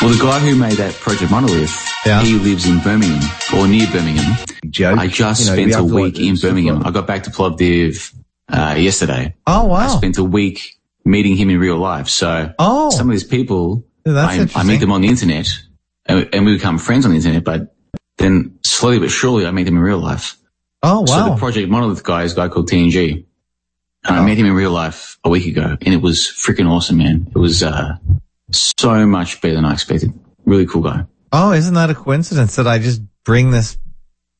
[0.00, 2.22] Well, the guy who made that Project Monolith, Yeah.
[2.22, 3.20] he lives in Birmingham
[3.56, 4.36] or near Birmingham.
[4.70, 4.98] joke.
[4.98, 6.86] I just You know, spent a week in Birmingham.
[6.86, 8.14] I got back to Plovdiv
[8.48, 9.34] uh, yesterday.
[9.46, 9.76] Oh, wow!
[9.76, 12.08] I spent a week meeting him in real life.
[12.08, 15.48] So Oh, some of these people, I, I meet them on the internet
[16.06, 17.74] and, and we become friends on the internet, but
[18.16, 20.36] then slowly but surely I meet them in real life.
[20.82, 21.06] oh, wow!
[21.06, 23.24] So the Project Monolith guy is a guy called TNG.
[24.04, 26.98] And I met him in real life a week ago and it was freaking awesome,
[26.98, 27.26] man.
[27.34, 27.96] It was, uh,
[28.52, 30.12] so much better than I expected.
[30.46, 31.04] Really cool guy.
[31.32, 33.78] Oh, isn't that a coincidence that I just bring this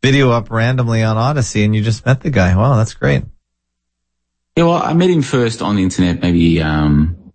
[0.02, 2.56] video up randomly on Odysee and you just met the guy?
[2.56, 3.24] Wow, that's great.
[4.56, 7.32] Yeah, well, I met him first on the internet, maybe, um,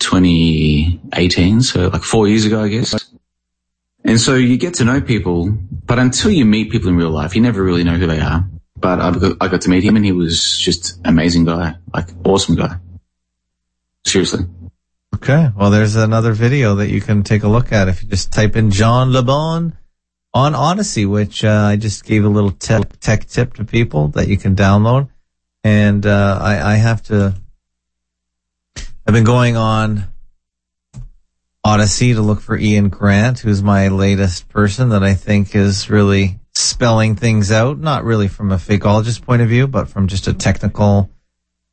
[0.00, 1.62] 2018.
[1.62, 2.94] So like four years ago, I guess.
[4.04, 5.50] And so you get to know people,
[5.84, 8.48] but until you meet people in real life, you never really know who they are.
[8.76, 12.08] But I got, I got to meet him and he was just amazing guy, like
[12.24, 12.76] awesome guy.
[14.04, 14.44] Seriously.
[15.20, 15.50] Okay.
[15.56, 18.54] Well, there's another video that you can take a look at if you just type
[18.54, 19.72] in John LeBon
[20.32, 24.28] on Odysee, which uh, I just gave a little te- tech tip to people that
[24.28, 25.08] you can download.
[25.64, 27.34] And uh, I, I have to.
[28.76, 30.04] I've been going on
[31.64, 36.38] Odysee to look for Ian Grant, who's my latest person that I think is really
[36.54, 40.32] spelling things out, not really from a fakeologist point of view, but from just a
[40.32, 41.10] technical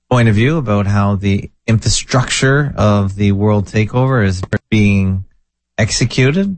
[0.09, 5.25] point of view about how the infrastructure of the world takeover is being
[5.77, 6.57] executed.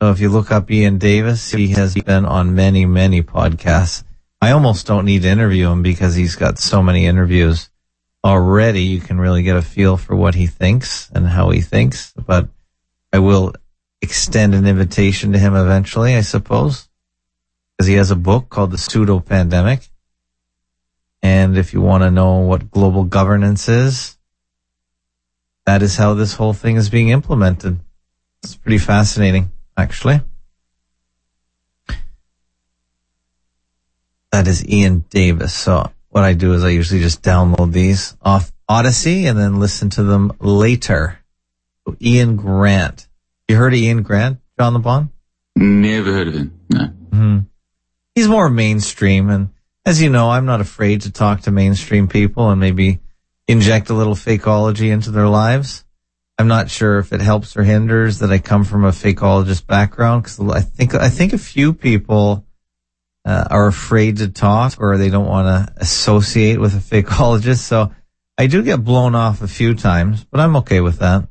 [0.00, 4.04] So if you look up Ian Davis, he has been on many, many podcasts.
[4.40, 7.70] I almost don't need to interview him because he's got so many interviews
[8.24, 8.82] already.
[8.82, 12.48] You can really get a feel for what he thinks and how he thinks, but
[13.12, 13.54] I will
[14.02, 16.88] extend an invitation to him eventually, I suppose,
[17.76, 19.88] because he has a book called The Pseudo Pandemic.
[21.24, 24.18] And if you want to know what global governance is,
[25.64, 27.80] that is how this whole thing is being implemented.
[28.42, 30.20] It's pretty fascinating, actually.
[34.32, 35.54] That is Ian Davis.
[35.54, 39.88] So what I do is I usually just download these off Odysee and then listen
[39.90, 41.20] to them later.
[41.86, 43.08] So Ian Grant.
[43.48, 45.08] You heard of Ian Grant, John LeBon?
[45.56, 46.60] Never heard of him.
[46.68, 46.80] No.
[46.80, 47.38] Mm-hmm.
[48.14, 49.30] He's more mainstream.
[49.30, 49.53] And
[49.86, 53.00] as you know, I'm not afraid to talk to mainstream people and maybe
[53.46, 55.84] inject a little fakeology into their lives.
[56.38, 60.24] I'm not sure if it helps or hinders that I come from a fakeologist background
[60.24, 62.44] because I think, I think a few people
[63.24, 67.58] uh, are afraid to talk or they don't want to associate with a fakeologist.
[67.58, 67.92] So
[68.36, 71.28] I do get blown off a few times, but I'm okay with that.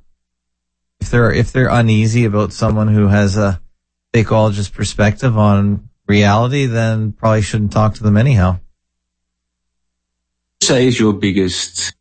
[1.01, 3.59] If they're, if they're uneasy about someone who has a
[4.13, 8.59] fakeologist perspective on reality, then probably shouldn't talk to them anyhow.
[10.61, 11.93] Say is your biggest,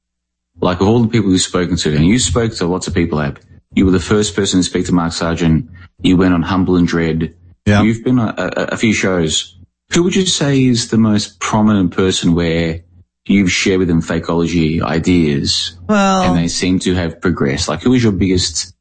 [0.61, 3.21] like of all the people you've spoken to, and you spoke to lots of people,
[3.21, 3.41] Ab,
[3.75, 5.69] you were the first person to speak to Mark Sargent.
[6.01, 7.35] You went on Humble and Dread.
[7.67, 7.83] Yeah.
[7.83, 9.59] You've been on a, a, a few shows.
[9.93, 12.83] Who would you say is the most prominent person where
[13.27, 17.69] you've shared with them fakeology ideas Well, and they seem to have progressed?
[17.69, 18.72] Like who is your biggest,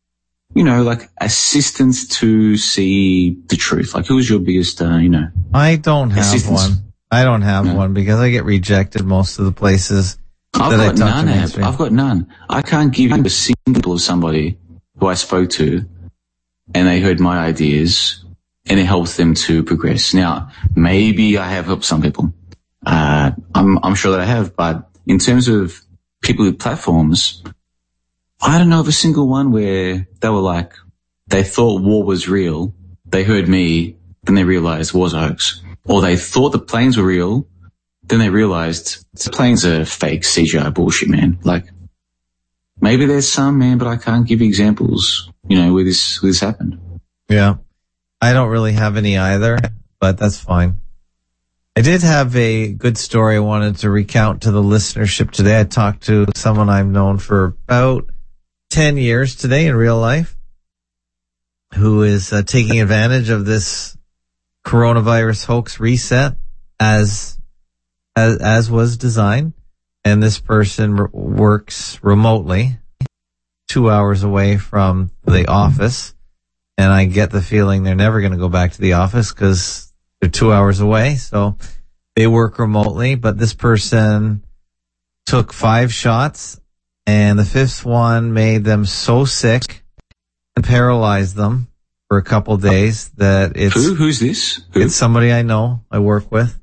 [0.56, 3.94] you know, like assistance to see the truth?
[3.96, 6.62] Like who is your biggest, uh, you know, I don't have Assistance.
[6.70, 6.72] one.
[7.10, 7.76] I don't have No.
[7.76, 10.18] one because I get rejected most of the places
[10.54, 11.50] I've that I got talk none.
[11.50, 12.28] to I've got none.
[12.50, 14.58] I can't give you a single of somebody
[14.98, 15.86] who I spoke to
[16.74, 18.24] and they heard my ideas
[18.68, 20.14] and it helped them to progress.
[20.14, 22.34] Now, maybe I have helped some people.
[22.86, 25.82] Uh, I'm, I'm sure that I have, but in terms of
[26.22, 27.44] people with platforms,
[28.42, 30.74] I don't know of a single one where they were like,
[31.28, 32.74] they thought war was real.
[33.06, 35.62] They heard me, then they realized war's a hoax.
[35.86, 37.48] Or they thought the planes were real,
[38.04, 41.40] then they realized the planes are fake CGI bullshit, man.
[41.44, 41.66] Like,
[42.80, 46.40] maybe there's some, man, but I can't give examples, you know, where this, where this
[46.40, 46.80] happened.
[47.30, 47.56] Yeah.
[48.20, 49.58] I don't really have any either,
[50.00, 50.82] but that's fine.
[51.76, 55.60] I did have a good story I wanted to recount to the listenership today.
[55.60, 58.10] I talked to someone I've known for about
[58.72, 60.36] 10 years today in real life
[61.76, 63.98] who is uh, taking advantage of this
[64.66, 66.36] coronavirus hoax reset
[66.80, 67.38] as,
[68.16, 69.54] as, as was designed.
[70.04, 72.80] And this person r- works remotely
[73.68, 76.16] two hours away from the office
[76.78, 79.94] and I get the feeling they're never going to go back to the office because
[80.20, 81.16] they're two hours away.
[81.16, 81.58] So
[82.16, 84.44] they work remotely, but this person
[85.26, 86.61] took five shots
[87.12, 89.84] and the fifth one made them so sick
[90.56, 91.68] and paralyzed them
[92.08, 93.96] for a couple days that it's, Who?
[93.96, 94.62] Who's this?
[94.74, 94.82] Who?
[94.82, 96.58] it's somebody I know I work with.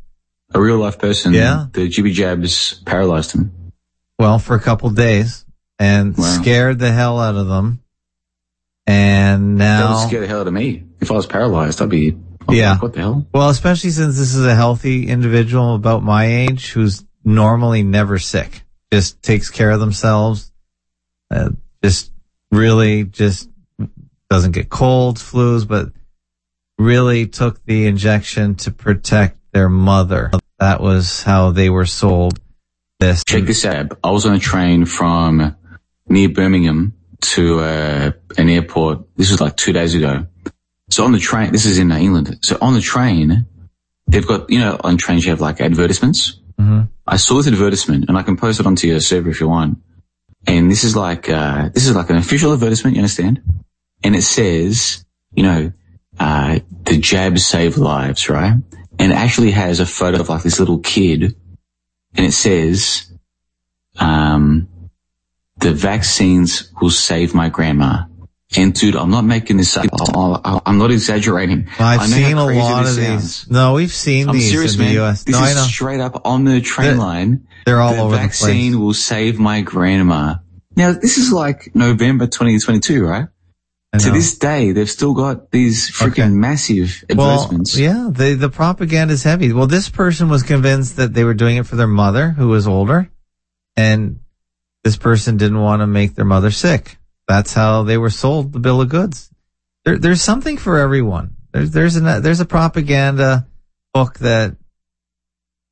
[0.54, 1.32] a real life person.
[1.34, 1.66] Yeah.
[1.72, 3.52] The jibby jabs paralyzed him.
[4.18, 5.44] Well, for a couple days
[5.78, 6.24] and Wow.
[6.40, 7.80] scared the hell out of them.
[8.86, 9.98] And That now.
[10.00, 10.84] would scare the hell out of me.
[11.00, 12.12] If I was paralyzed, I'd be,
[12.48, 12.72] be Yeah.
[12.72, 13.26] like, what the hell?
[13.34, 18.62] Well, especially since this is a healthy individual about my age who's normally never sick,
[18.92, 20.52] just takes care of themselves,
[21.30, 21.50] uh,
[21.82, 22.12] just
[22.50, 23.48] really just
[24.30, 25.92] doesn't get colds, flus, but
[26.78, 30.30] really took the injection to protect their mother.
[30.58, 32.38] That was how they were sold
[33.00, 33.22] this.
[33.26, 33.98] Check this out.
[34.02, 35.56] I was on a train from
[36.08, 39.00] near Birmingham to uh, an airport.
[39.16, 40.26] This was like two days ago.
[40.90, 42.38] So on the train, this is in England.
[42.42, 43.46] So on the train,
[44.06, 46.40] they've got, you know, on trains you have like advertisements.
[46.58, 46.88] Mhm.
[47.08, 49.78] I saw this advertisement and I can post it onto your server if you want.
[50.46, 53.42] And this is like, uh, this is like an official advertisement, you understand?
[54.04, 55.72] And it says, you know,
[56.18, 58.54] uh, the jabs save lives, right?
[58.98, 61.34] And it actually has a photo of like this little kid
[62.14, 63.10] and it says,
[63.98, 64.68] um,
[65.56, 68.04] the vaccines will save my grandma.
[68.56, 69.86] And dude, I'm not making this up.
[70.14, 71.68] I'm not exaggerating.
[71.78, 73.44] I've I know how seen a lot of sounds.
[73.44, 73.50] these.
[73.50, 74.94] No, we've seen I'm these serious, in the man.
[74.94, 75.24] U.S.
[75.24, 77.46] This no, is straight up on the train They're- line.
[77.66, 80.36] They're all the over the vaccine will save my grandma.
[80.74, 83.28] Now, this is like November 2022, right?
[83.98, 86.28] To this day, they've still got these freaking Okay.
[86.28, 87.76] massive well, advertisements.
[87.76, 89.52] yeah, the the propaganda is heavy.
[89.52, 92.66] Well, this person was convinced that they were doing it for their mother, who was
[92.66, 93.10] older,
[93.76, 94.20] and
[94.84, 96.97] this person didn't want to make their mother sick.
[97.28, 99.30] That's how they were sold the bill of goods.
[99.84, 101.36] There, there's something for everyone.
[101.52, 103.46] There's there's a there's a propaganda
[103.92, 104.56] book that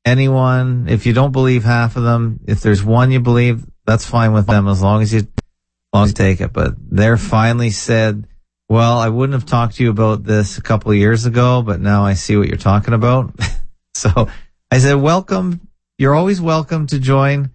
[0.05, 4.33] anyone, if you don't believe half of them, if there's one you believe, that's fine
[4.33, 5.27] with them as long as you, as
[5.93, 6.53] long as you take it.
[6.53, 8.27] But they're finally said,
[8.69, 11.81] well, I wouldn't have talked to you about this a couple of years ago, but
[11.81, 13.39] now I see what you're talking about.
[13.95, 14.29] so
[14.71, 15.69] I said, welcome.
[15.99, 17.51] You're always welcome to join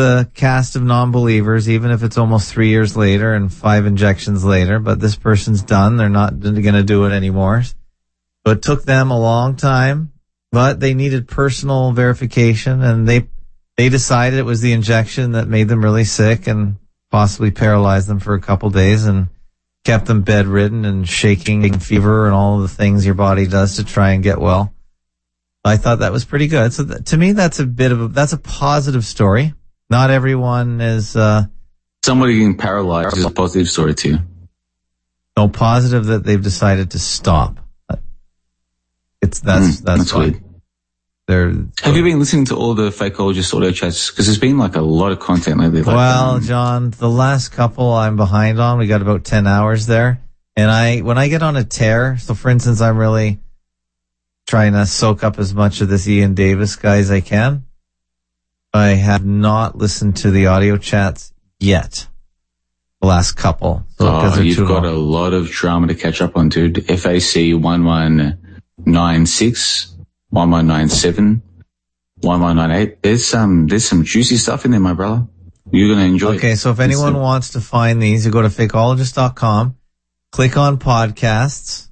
[0.00, 4.78] the cast of non-believers, even if it's almost three years later and five injections later,
[4.78, 5.98] but this person's done.
[5.98, 7.62] They're not going to do it anymore.
[7.62, 10.12] So it took them a long time,
[10.52, 13.28] but they needed personal verification and they,
[13.76, 16.76] they decided it was the injection that made them really sick and
[17.10, 19.28] possibly paralyzed them for a couple days and
[19.84, 23.84] kept them bedridden and shaking and fever and all the things your body does to
[23.84, 24.72] try and get well.
[25.62, 26.72] I thought that was pretty good.
[26.72, 29.52] So th- to me, that's a bit of a, that's a positive story.
[29.90, 31.44] Not everyone is, uh,
[32.04, 34.18] Somebody getting paralyzed is a positive story too.
[35.36, 37.58] no positive that they've decided to stop.
[39.20, 40.42] It's, that's, Mm, that's, that's weird.
[41.26, 41.50] They're,
[41.82, 44.10] Have you been listening to all the fakeologist audio chats?
[44.10, 45.82] Because there's been like a lot of content lately.
[45.82, 48.78] Like, well, um, John, the last couple I'm behind on.
[48.78, 50.20] We got about 10 hours there.
[50.56, 53.38] And I, when I get on a tear, so for instance, I'm really
[54.48, 57.64] trying to soak up as much of this Ian Davis guy as I can.
[58.72, 62.06] I have not listened to the audio chats yet.
[63.00, 63.84] The last couple.
[63.98, 64.94] So, Oh, you've got long.
[64.94, 66.84] a lot of drama to catch up on, dude.
[66.86, 69.96] FAC 1196,
[70.30, 71.42] 1197,
[72.20, 73.02] 1198.
[73.02, 75.26] There's some, there's some juicy stuff in there, my brother.
[75.72, 76.56] You're going to enjoy Okay, it.
[76.58, 79.76] so if anyone It's- wants to find these, you go to fakeologist.com,
[80.32, 81.88] click on podcasts,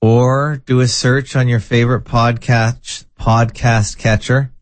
[0.00, 4.52] or do a search on your favorite podcast podcast catcher,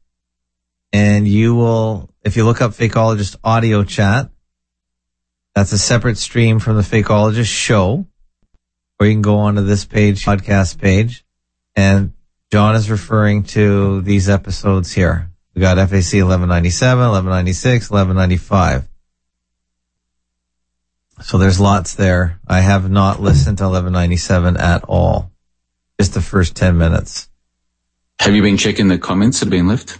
[0.92, 4.30] and you will, if you look up Fakeologist audio chat,
[5.54, 8.06] that's a separate stream from the Fakeologist show,
[8.98, 11.24] or you can go onto this page, podcast page,
[11.74, 12.12] and
[12.52, 15.30] John is referring to these episodes here.
[15.54, 18.88] We got FAC 1197, 1196, 1195.
[21.22, 22.38] So there's lots there.
[22.46, 25.30] I have not listened to 1197 at all.
[25.98, 27.30] Just the first 10 minutes.
[28.20, 29.98] Have you been checking the comments that have been left?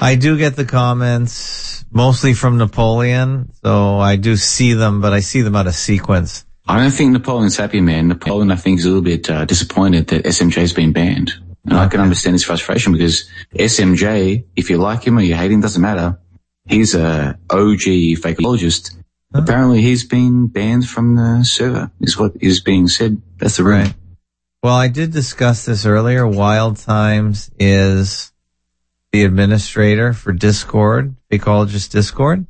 [0.00, 3.52] I do get the comments mostly from Napoleon.
[3.62, 6.44] So I do see them, but I see them out of sequence.
[6.66, 8.08] I don't think Napoleon's happy, man.
[8.08, 11.34] Napoleon, I think, is a little bit uh, disappointed that SMJ's been banned.
[11.64, 15.50] And I can understand his frustration because SMJ, if you like him or you hate
[15.50, 16.18] him, doesn't matter.
[16.66, 17.80] He's a OG
[18.20, 18.96] fakeologist.
[19.32, 23.20] Apparently he's been banned from the server, is what is being said.
[23.38, 23.84] That's the rumor.
[23.84, 23.94] Right.
[24.62, 26.26] Well, I did discuss this earlier.
[26.26, 28.32] Wild Times is
[29.14, 32.48] the administrator for Discord, Fakeologist Discord,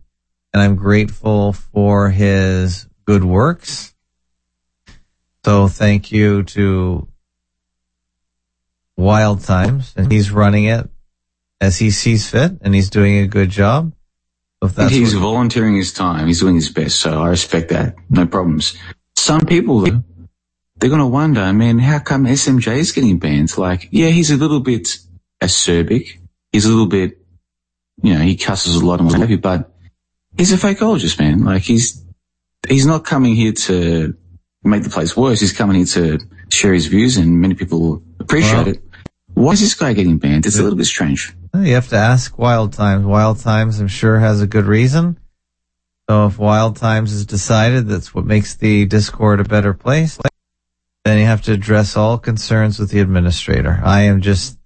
[0.50, 3.94] and I'm grateful for his good works.
[5.44, 7.06] So thank you to
[8.96, 10.88] Wild Times, and he's running it
[11.60, 13.92] as he sees fit, and he's doing a good job.
[14.62, 16.28] So he's volunteering his time.
[16.28, 17.94] He's doing his best, so I respect that.
[18.08, 18.74] No problems.
[19.18, 20.02] Some people, though,
[20.76, 23.58] they're going to wonder, I mean, how come SMJ is getting banned?
[23.58, 24.88] Like, yeah, he's a little bit
[25.42, 26.20] acerbic.
[26.54, 27.18] He's a little bit,
[28.00, 29.74] you know, he cusses a lot and what have you, but
[30.38, 31.44] he's a fakeologist, man.
[31.44, 32.04] Like, he's,
[32.68, 34.14] he's not coming here to
[34.62, 35.40] make the place worse.
[35.40, 36.20] He's coming here to
[36.52, 38.82] share his views and many people appreciate Well- it.
[39.34, 40.46] Why is this guy getting banned?
[40.46, 41.34] It's a little bit strange.
[41.54, 43.04] You have to ask Wild Times.
[43.04, 45.18] Wild Times, I'm sure, has a good reason.
[46.08, 50.20] So if Wild Times has decided that's what makes the Discord a better place,
[51.04, 53.80] then you have to address all concerns with the administrator.
[53.82, 54.56] I am just,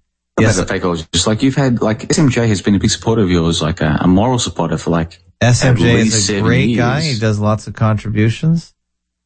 [0.41, 0.57] Yes.
[0.57, 3.21] yes, As a fakeologist, just like you've had, like SMJ has been a big supporter
[3.21, 6.69] of yours, like a, a moral supporter for like SMJ at is a seven great
[6.69, 6.77] years.
[6.77, 7.01] guy.
[7.01, 8.73] He does lots of contributions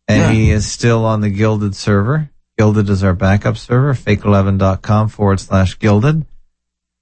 [0.08, 0.32] and Yeah.
[0.32, 2.30] he is still on the Guilded server.
[2.58, 6.26] Guilded is our backup server, fake11.com forward slash guilded.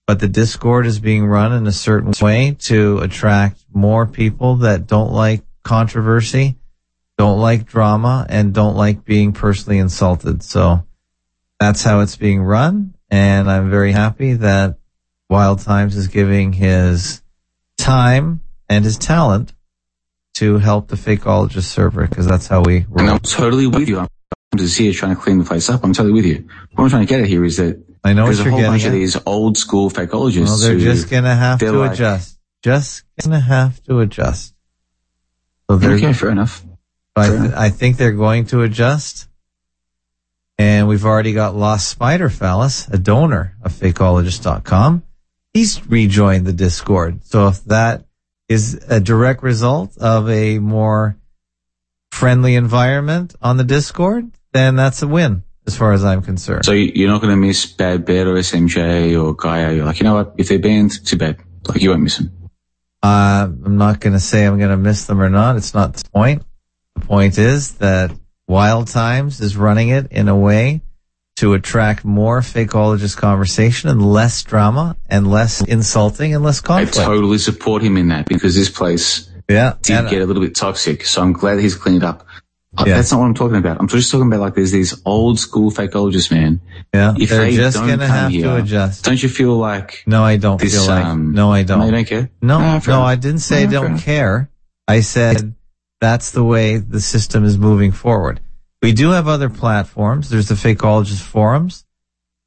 [0.07, 4.88] But the Discord is being run in a certain way to attract more people that
[4.88, 6.57] don't like controversy,
[7.18, 10.41] don't like drama, and don't like being personally insulted.
[10.43, 10.86] So
[11.59, 12.93] that's how it's being run.
[13.12, 14.78] And I'm very happy that
[15.30, 17.22] Wild Times is giving his
[17.78, 19.53] time and his talent
[20.36, 23.09] to help the fakeologist server because that's how we And.
[23.09, 23.99] I'm totally with you.
[23.99, 24.07] I'm
[24.57, 25.84] just here trying to clean the place up.
[25.84, 26.47] I'm totally with you.
[26.74, 28.62] What I'm trying to get at here is that I know what there's a whole
[28.62, 30.45] bunch of these old school fakeologists.
[30.45, 32.38] Well, they're who- just gonna have to like- adjust.
[32.64, 34.53] Just gonna have to adjust.
[35.70, 36.64] So they're, Okay, fair enough.
[37.16, 37.59] I, fair th- enough.
[37.59, 39.28] I think they're going to adjust.
[40.58, 45.04] And we've already got Lost Spider Phallus, a donor of fakeologist.com.
[45.54, 47.24] He's rejoined the Discord.
[47.26, 48.06] So if that
[48.47, 51.18] is a direct result of a more
[52.12, 56.66] friendly environment on the Discord, then that's a win as far as I'm concerned.
[56.66, 59.74] So you- you're not going to miss Bad Bet or SMJ or Gaia.
[59.74, 60.36] You're like, you know what?
[60.38, 61.38] If they're banned, too bad.
[61.68, 62.32] Like you won't miss them.
[63.04, 65.56] Uh, I'm not going to say I'm going to miss them or not.
[65.56, 66.43] It's not the point.
[66.95, 68.12] The point is that
[68.52, 70.82] Wild Times is running it in a way
[71.38, 76.99] to attract more fakeologist conversation and less drama and less insulting and less conflict.
[76.99, 79.76] I totally support him in that because this place yeah.
[79.82, 81.06] did and- get a little bit toxic.
[81.06, 82.26] So I'm glad he's cleaned up.
[82.78, 82.95] Uh, Yeah.
[82.97, 83.80] That's not what I'm talking about.
[83.80, 86.60] I'm just talking about like there's these old school fakeologists, man.
[86.93, 87.14] yeah.
[87.18, 89.06] If They're they just don't going to come have here, to adjust.
[89.06, 90.74] Don't you feel like No, I don't this?
[90.74, 91.06] feel like.
[91.06, 91.91] um, no, I No, you don't.
[91.93, 92.30] don't care.
[92.41, 93.02] No, Ah, no.
[93.02, 94.49] I didn't say I Ah, don't care.
[94.89, 95.56] I said
[96.02, 98.41] that's the way the system is moving forward.
[98.82, 100.30] We do have other platforms.
[100.30, 101.86] There's the Fakeologist forums.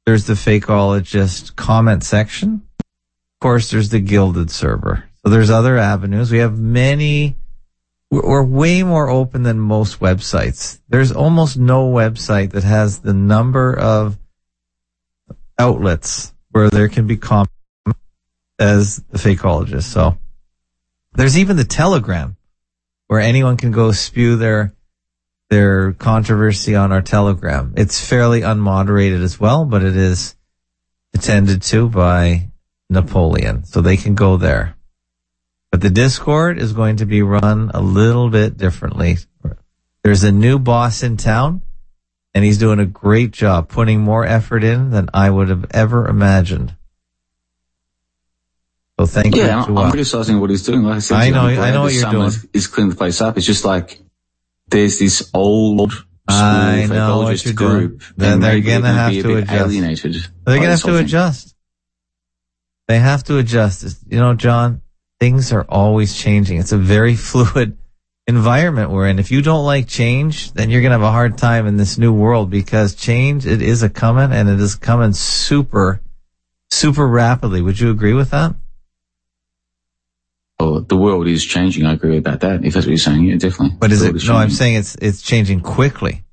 [0.05, 2.61] There's the Fakeologist comment section.
[2.79, 5.05] Of course, there's the Guilded server.
[5.23, 6.31] So there's other avenues.
[6.31, 7.37] We have many.
[8.11, 10.79] We're way more open than most websites.
[10.89, 14.17] There's almost no website that has the number of
[15.57, 17.51] outlets where there can be comments
[18.59, 19.83] as the fakeologist.
[19.83, 20.17] So
[21.13, 22.35] there's even the Telegram
[23.07, 24.73] where anyone can go spew their
[25.49, 27.73] their controversy on our Telegram.
[27.77, 30.35] It's fairly unmoderated as well, but it is
[31.13, 32.49] attended to by
[32.89, 34.75] Napoleon, so they can go there.
[35.71, 39.17] But the Discord is going to be run a little bit differently.
[40.03, 41.61] There's a new boss in town,
[42.33, 46.07] and he's doing a great job putting more effort in than I would have ever
[46.07, 46.75] imagined.
[48.99, 49.43] So thank you.
[49.43, 50.83] Yeah, I'm, uh, I'm criticizing what he's doing.
[50.83, 52.31] Like I said, I to know- I know what you're doing.
[52.53, 53.37] Is cleaning the place up.
[53.37, 53.99] It's just like
[54.69, 57.69] there's this old school I know what you're doing.
[57.87, 58.03] group.
[58.15, 59.51] Then and they're gonna have to adjust.
[59.51, 60.15] alienated.
[60.45, 61.55] They're gonna have to adjust.
[62.87, 63.97] They have to adjust.
[64.09, 64.81] You know, John,
[65.19, 66.59] things are always changing.
[66.59, 67.77] It's a very fluid
[68.27, 69.19] environment we're in.
[69.19, 72.13] If you don't like change, then you're gonna have a hard time in this new
[72.13, 76.01] world because change, it is a coming and it is coming super,
[76.71, 77.61] super rapidly.
[77.61, 78.55] Would you agree with that?
[80.59, 81.85] Oh, the world is changing.
[81.85, 82.63] I agree about that.
[82.63, 83.77] If that's what you're saying, yeah, definitely.
[83.77, 86.23] But is it, no, I'm saying it's, it's changing quickly.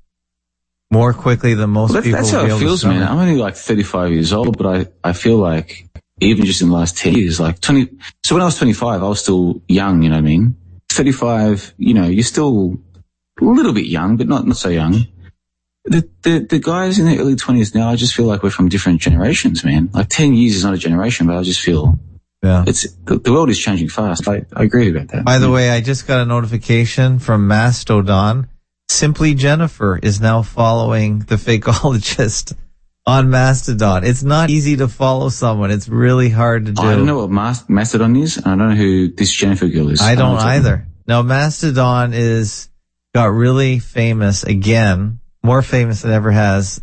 [0.91, 3.03] More quickly than most Well, that, people that's how it feels, man.
[3.03, 5.89] I'm only like 35 years old, but I, I feel like
[6.21, 7.89] even just in the last 10 years, like 20,
[8.23, 10.55] so when I was 25, I was still young, you know what I mean?
[10.89, 12.77] 35, you know, you're still
[13.41, 15.07] a little bit young, but not, not so young.
[15.85, 18.69] The, the, the guys in their early 20s now, I just feel like we're from
[18.69, 19.89] different generations, man.
[19.91, 21.99] Like 10 years is not a generation, but I just feel
[22.43, 22.65] Yeah.
[22.67, 24.27] it's, the, the world is changing fast.
[24.27, 25.23] I, I agree about that.
[25.23, 28.49] By the way, I just got a notification from Mastodon.
[28.89, 32.53] Simply Jennifer is now following the fakeologist
[33.05, 34.03] on Mastodon.
[34.03, 35.71] It's not easy to follow someone.
[35.71, 36.81] It's really hard to do.
[36.81, 39.89] I don't know what Mas- Mastodon is, and I don't know who this Jennifer girl
[39.89, 40.01] is.
[40.01, 40.41] I don't know.
[40.41, 40.87] either.
[41.07, 42.69] Now Mastodon is
[43.13, 46.81] got really famous again, more famous than ever has.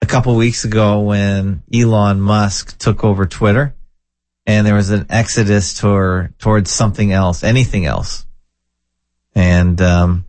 [0.00, 3.74] A couple weeks ago, when Elon Musk took over Twitter,
[4.48, 8.24] and there was an exodus toward towards something else, anything else,
[9.34, 10.24] and um,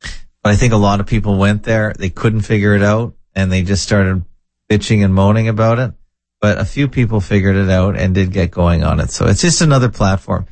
[0.00, 1.92] but I think a lot of people went there.
[1.96, 4.24] They couldn't figure it out, and they just started
[4.68, 5.92] bitching and moaning about it.
[6.40, 9.10] But a few people figured it out and did get going on it.
[9.10, 10.46] So it's just another platform.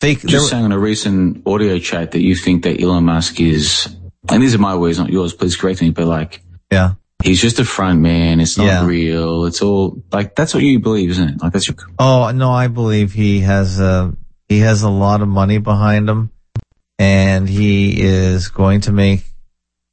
[0.00, 0.20] Fake.
[0.20, 3.94] Just saying on a recent audio chat that you think that Elon Musk is,
[4.30, 5.34] and these are my words, not yours.
[5.34, 6.40] Please correct me, but like
[6.70, 6.94] yeah.
[7.22, 8.40] He's just a front man.
[8.40, 8.86] It's not Yeah.
[8.86, 9.44] real.
[9.46, 11.42] It's all like that's what you believe, isn't it?
[11.42, 11.76] Like that's your.
[11.98, 14.14] Oh no, I believe he has a
[14.48, 16.30] he has a lot of money behind him,
[16.98, 19.24] and he is going to make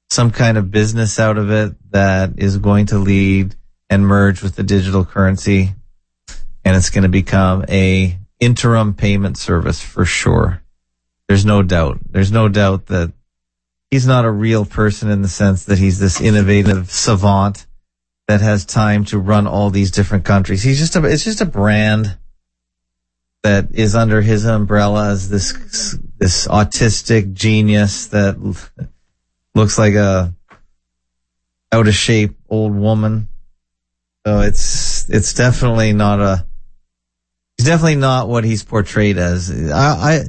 [0.10, 3.56] some kind of business out of it that is going to lead
[3.90, 5.74] and merge with the digital currency,
[6.66, 10.62] and it's going to become a interim payment service for sure.
[11.28, 12.00] There's no doubt.
[12.10, 13.14] There's no doubt that
[13.92, 17.66] he's not a real person in the sense that he's this innovative savant
[18.28, 20.62] that has time to run all these different countries.
[20.62, 22.18] He's just a, it's just a brand
[23.42, 28.38] that is under his umbrella as this, this autistic genius that
[29.56, 30.34] looks like a
[31.72, 33.30] out of shape old woman.
[34.26, 36.46] So it's, it's definitely not a,
[37.58, 39.50] he's definitely not what he's portrayed as.
[39.72, 40.20] I, I,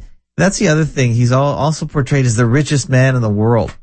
[0.41, 1.13] that's the other thing.
[1.13, 3.77] He's all, also portrayed as the richest man in the world.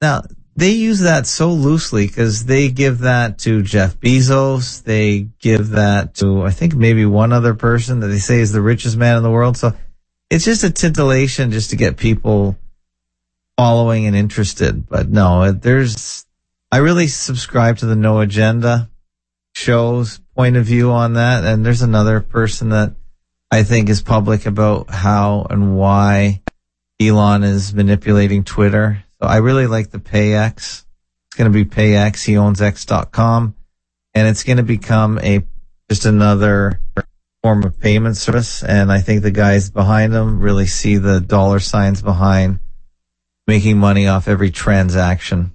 [0.00, 0.22] Now,
[0.56, 4.82] they use that so loosely because they give that to Jeff Bezos.
[4.82, 8.60] They give that to, I think, maybe one other person that they say is the
[8.60, 9.56] richest man in the world.
[9.56, 9.72] So
[10.28, 12.56] it's just a titillation just to get people
[13.56, 14.88] following and interested.
[14.88, 16.26] But no, there's,
[16.70, 18.90] I really subscribe to the No Agenda
[19.54, 21.44] show's point of view on that.
[21.44, 22.94] And there's another person that
[23.50, 26.42] I think is public about how and why
[27.00, 29.04] Elon is manipulating Twitter.
[29.20, 30.56] So I really like the PayX.
[30.56, 32.24] It's going to be PayX.
[32.24, 33.54] He owns X.com
[34.14, 35.44] and it's going to become a,
[35.88, 36.80] just another
[37.42, 38.62] form of payment service.
[38.62, 42.60] And I think the guys behind them really see the dollar signs behind
[43.46, 45.52] making money off every transaction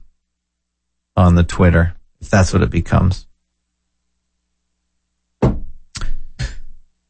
[1.16, 3.26] on the Twitter, if that's what it becomes.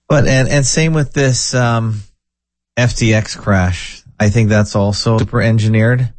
[0.08, 2.02] But and and same with this um,
[2.78, 4.04] FTX crash.
[4.20, 6.14] I think that's also super engineered.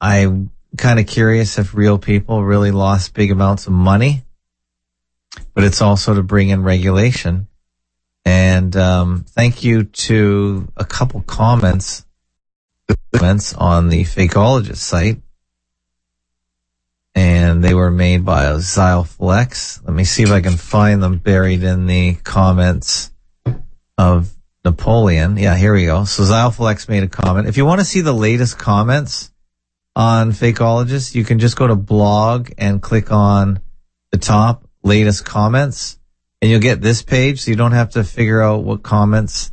[0.00, 4.24] I'm kind of curious if real people really lost big amounts of money,
[5.54, 7.48] but it's also to bring in regulation.
[8.24, 12.04] And um, thank you to a couple comments
[13.12, 15.18] comments on the Fakeologist site
[17.14, 19.84] and they were made by Xyleflex.
[19.84, 23.12] Let me see if I can find them buried in the comments
[23.96, 24.34] of
[24.64, 25.36] Napoleon.
[25.36, 26.04] Yeah, here we go.
[26.04, 27.48] So Xyleflex made a comment.
[27.48, 29.30] If you want to see the latest comments
[29.94, 33.60] on Fakeologist, you can just go to blog and click on
[34.10, 35.98] the top latest comments
[36.40, 37.42] and you'll get this page.
[37.42, 39.52] So you don't have to figure out what comments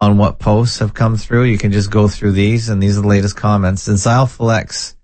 [0.00, 1.44] on what posts have come through.
[1.44, 3.88] You can just go through these and these are the latest comments.
[3.88, 4.94] And Xyleflex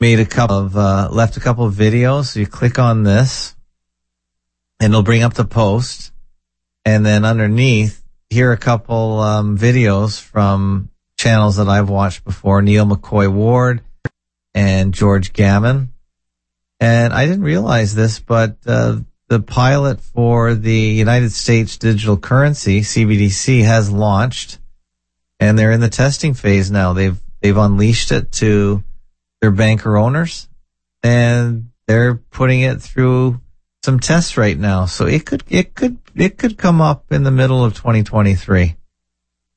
[0.00, 2.32] made a couple of, uh, left a couple of videos.
[2.32, 3.54] So you click on this
[4.80, 6.12] and it'll bring up the post.
[6.84, 10.88] And then underneath, here are a couple, um, videos from
[11.18, 12.62] channels that I've watched before.
[12.62, 13.82] Neil McCoy Ward
[14.54, 15.92] and George Gammon.
[16.80, 22.80] And I didn't realize this, but, uh, the pilot for the United States digital currency,
[22.80, 24.58] CBDC, has launched
[25.38, 26.94] and they're in the testing phase now.
[26.94, 28.82] They've, they've unleashed it to
[29.40, 30.48] they're banker owners
[31.02, 33.40] and they're putting it through
[33.82, 34.86] some tests right now.
[34.86, 38.76] So it could, it could, it could come up in the middle of 2023.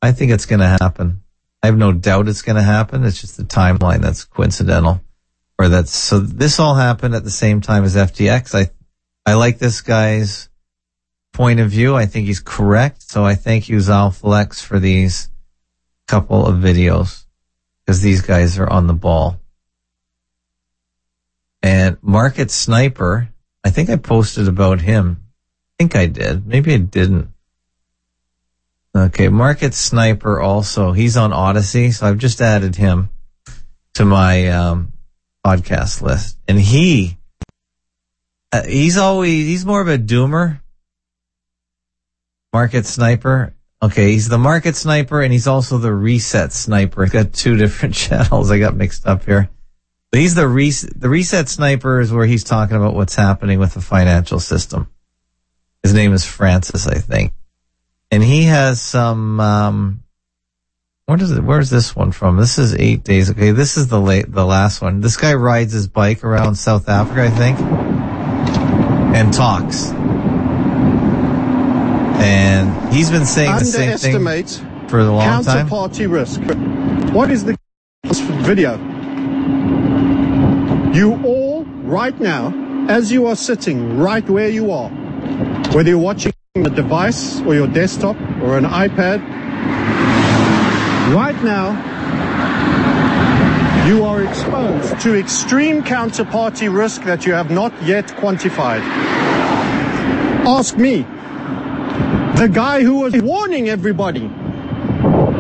[0.02, 1.24] I think it's going to happen.
[1.62, 3.04] I have no doubt it's going to happen.
[3.04, 5.02] It's just the timeline that's coincidental
[5.58, 8.56] or that's, so this all happened at the same time as FTX.
[8.56, 8.72] I,
[9.26, 10.50] I like this guy's
[11.32, 11.96] point of view.
[11.96, 13.02] I think he's correct.
[13.02, 15.30] So I thank you, Zalflex, for these
[16.08, 17.26] couple of videos
[17.86, 19.40] because these guys are on the ball.
[21.64, 23.30] And Market Sniper,
[23.64, 25.24] I think I posted about him.
[25.24, 26.46] I think I did.
[26.46, 27.30] Maybe I didn't.
[28.96, 33.10] Okay, Market Sniper also, he's on Odysee, so I've just added him
[33.94, 34.92] to my um,
[35.44, 36.38] podcast list.
[36.50, 37.18] And he,
[38.52, 40.60] uh, he's always, he's more of a doomer.
[42.52, 43.54] Market Sniper.
[43.82, 47.04] Okay, he's the Market Sniper and he's also the Reset Sniper.
[47.04, 48.52] He's got two different channels.
[48.52, 49.50] I got mixed up here.
[50.14, 53.82] He's the reset, the reset sniper is where he's talking about what's happening with the
[53.82, 54.88] financial system.
[55.82, 57.34] His name is Francis, I think.
[58.12, 60.04] And he has some, um,
[61.08, 61.44] what is it?
[61.44, 62.38] Where's this one from?
[62.38, 63.32] This is eight days.
[63.32, 63.52] Okay.
[63.52, 65.02] This is the late, the last one.
[65.02, 69.90] This guy rides his bike around South Africa, I think, and talks.
[72.22, 75.68] And he's been saying the same thing for a long time.
[75.68, 76.40] Counterparty risk.
[77.14, 77.58] What is the
[78.04, 78.93] video?
[80.94, 82.54] You all, right now,
[82.90, 84.90] as you are sitting right where you are,
[85.74, 89.20] whether you're watching a device or your desktop or an iPad,
[91.16, 91.74] right now,
[93.88, 98.82] you are exposed to extreme counterparty risk that you have not yet quantified.
[100.46, 101.06] Ask me,
[102.38, 104.30] the guy who was warning everybody.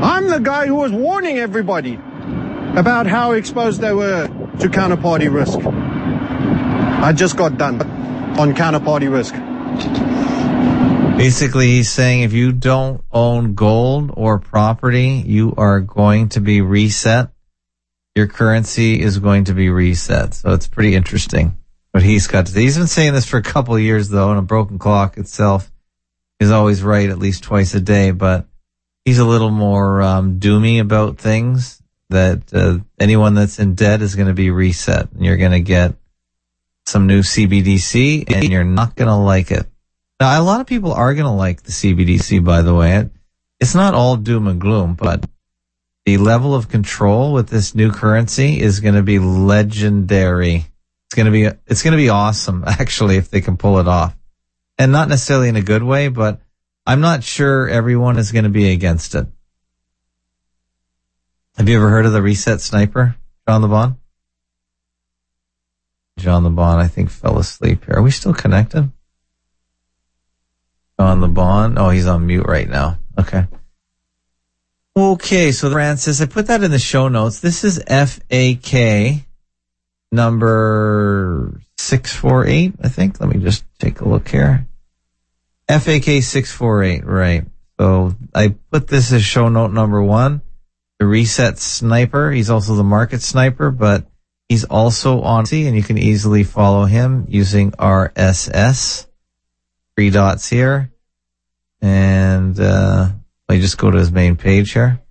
[0.01, 1.99] I'm the guy who was warning everybody
[2.75, 4.27] about how exposed they were
[4.59, 5.59] to counterparty risk.
[5.59, 7.81] I just got done
[8.39, 9.35] on counterparty risk.
[11.17, 16.61] Basically, he's saying if you don't own gold or property, you are going to be
[16.61, 17.29] reset.
[18.15, 20.33] Your currency is going to be reset.
[20.33, 21.57] So it's pretty interesting
[21.91, 22.61] what he's got to say.
[22.61, 25.71] He's been saying this for a couple years though, and a broken clock itself
[26.39, 28.47] is always right at least twice a day, but
[29.05, 34.15] he's a little more um, doomy about things that uh, anyone that's in debt is
[34.15, 35.95] going to be reset and you're going to get
[36.85, 39.65] some new CBDC and you're not going to like it.
[40.19, 43.09] Now, a lot of people are going to like the CBDC, by the way.
[43.59, 45.25] it's not all doom and gloom, but
[46.05, 50.65] the level of control with this new currency is going to be legendary.
[51.07, 53.87] It's going to be, it's going to be awesome actually if they can pull it
[53.87, 54.15] off
[54.77, 56.41] and not necessarily in a good way, but
[56.85, 59.27] I'm not sure everyone is going to be against it.
[61.57, 63.15] Have you ever heard of the reset sniper,
[63.47, 63.97] John LeBon?
[66.17, 67.95] John LeBon, I think, fell asleep here.
[67.97, 68.91] Are we still connected?
[70.99, 71.75] John LeBon.
[71.77, 72.97] Oh, he's on mute right now.
[73.19, 73.45] Okay.
[74.95, 77.39] Okay, so Francis, I put that in the show notes.
[77.39, 79.25] This is FAK
[80.11, 83.19] number 648, I think.
[83.19, 84.67] Let me just take a look here.
[85.67, 87.45] FAK 648, right.
[87.79, 90.42] So I put this as show note number one.
[91.03, 92.31] The reset sniper.
[92.31, 94.05] He's also the market sniper, but
[94.47, 99.05] he's also on C and you can easily follow him using RSS.
[99.97, 100.93] Three dots here.
[101.81, 103.09] And, uh,
[103.49, 105.01] you just go to his main page here.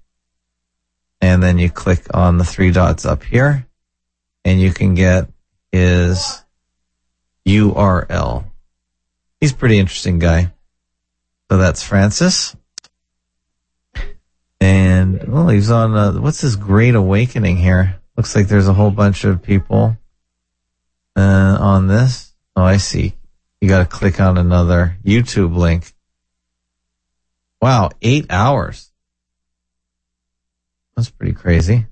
[1.20, 3.66] And then you click on the three dots up here
[4.46, 5.28] and you can get
[5.72, 6.42] his
[7.46, 8.46] URL.
[9.42, 10.54] He's pretty interesting guy.
[11.50, 12.56] So that's Francis.
[14.62, 18.00] And, well, he's on, uh, what's this Great Awakening here?
[18.16, 19.96] Looks like there's a whole bunch of people,
[21.16, 22.32] uh, on this.
[22.54, 23.16] Oh, I see.
[23.60, 25.92] You gotta click on another YouTube link.
[27.60, 28.92] Wow, eight hours.
[30.94, 31.86] That's pretty crazy.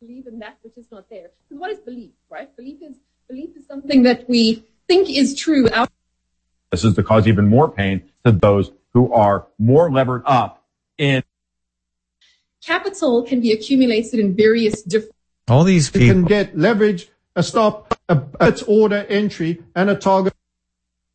[0.00, 1.28] Believe in that which is not there.
[1.46, 2.54] Because what is belief, right?
[2.56, 2.96] Belief is
[3.28, 5.68] belief is something that we think is true.
[5.68, 5.88] Our-
[6.70, 10.57] This is to cause even more pain to those who are more levered up
[10.98, 11.22] in
[12.64, 15.14] Capital can be accumulated in various different
[15.48, 20.34] All these You can get leverage, a stop, a bit order entry, and a target.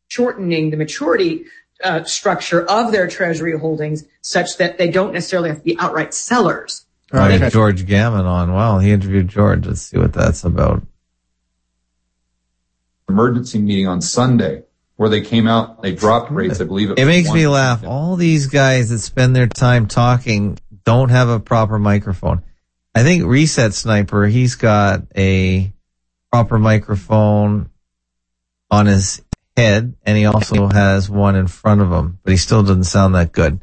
[0.08, 1.44] shortening the maturity
[1.82, 6.14] uh, structure of their treasury holdings such that they don't necessarily have to be outright
[6.14, 6.86] sellers.
[7.12, 8.52] We have George Gammon on.
[8.52, 9.66] Wow, he interviewed George.
[9.66, 10.82] Let's see what that's about.
[13.08, 14.62] emergency meeting on Sunday
[14.96, 16.60] where they came out, they dropped rates.
[16.60, 17.50] I believe it, It makes me 1%.
[17.52, 17.84] laugh.
[17.84, 22.42] All these guys that spend their time talking don't have a proper microphone.
[22.94, 25.72] I think Reset Sniper, he's got a
[26.30, 27.70] proper microphone
[28.70, 29.22] on his
[29.56, 33.14] head and he also has one in front of him, but he still doesn't sound
[33.14, 33.60] that good.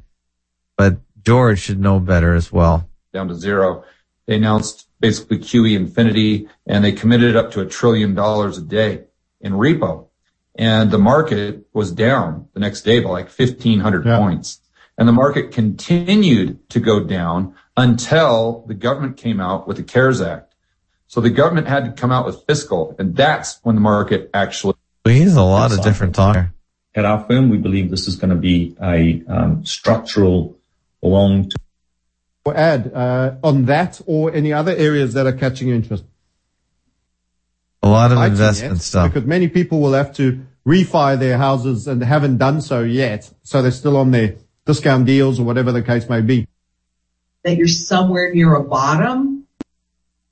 [0.77, 2.89] But George should know better as well.
[3.13, 3.83] down to zero.
[4.25, 9.05] They announced basically QE infinity and they committed up to a trillion dollars a day
[9.41, 10.07] in repo.
[10.55, 14.17] And the market was down the next day by like 1500 Yeah.
[14.17, 14.59] points.
[14.97, 20.21] And the market continued to go down until the government came out with the CARES
[20.21, 20.53] Act.
[21.07, 24.75] So the government had to come out with fiscal and that's when the market actually
[25.03, 26.37] But he's a lot of different talk.
[26.93, 30.57] At our firm, we believe this is going to be a um, structural
[31.01, 31.49] long
[32.43, 36.03] Or add uh, on that or any other areas that are catching your interest.
[37.83, 39.11] A lot of investment yes, stuff.
[39.11, 43.31] Because many people will have to refi their houses and haven't done so yet.
[43.43, 46.47] So they're still on their discount deals or whatever the case may be.
[47.43, 49.47] That you're somewhere near a bottom.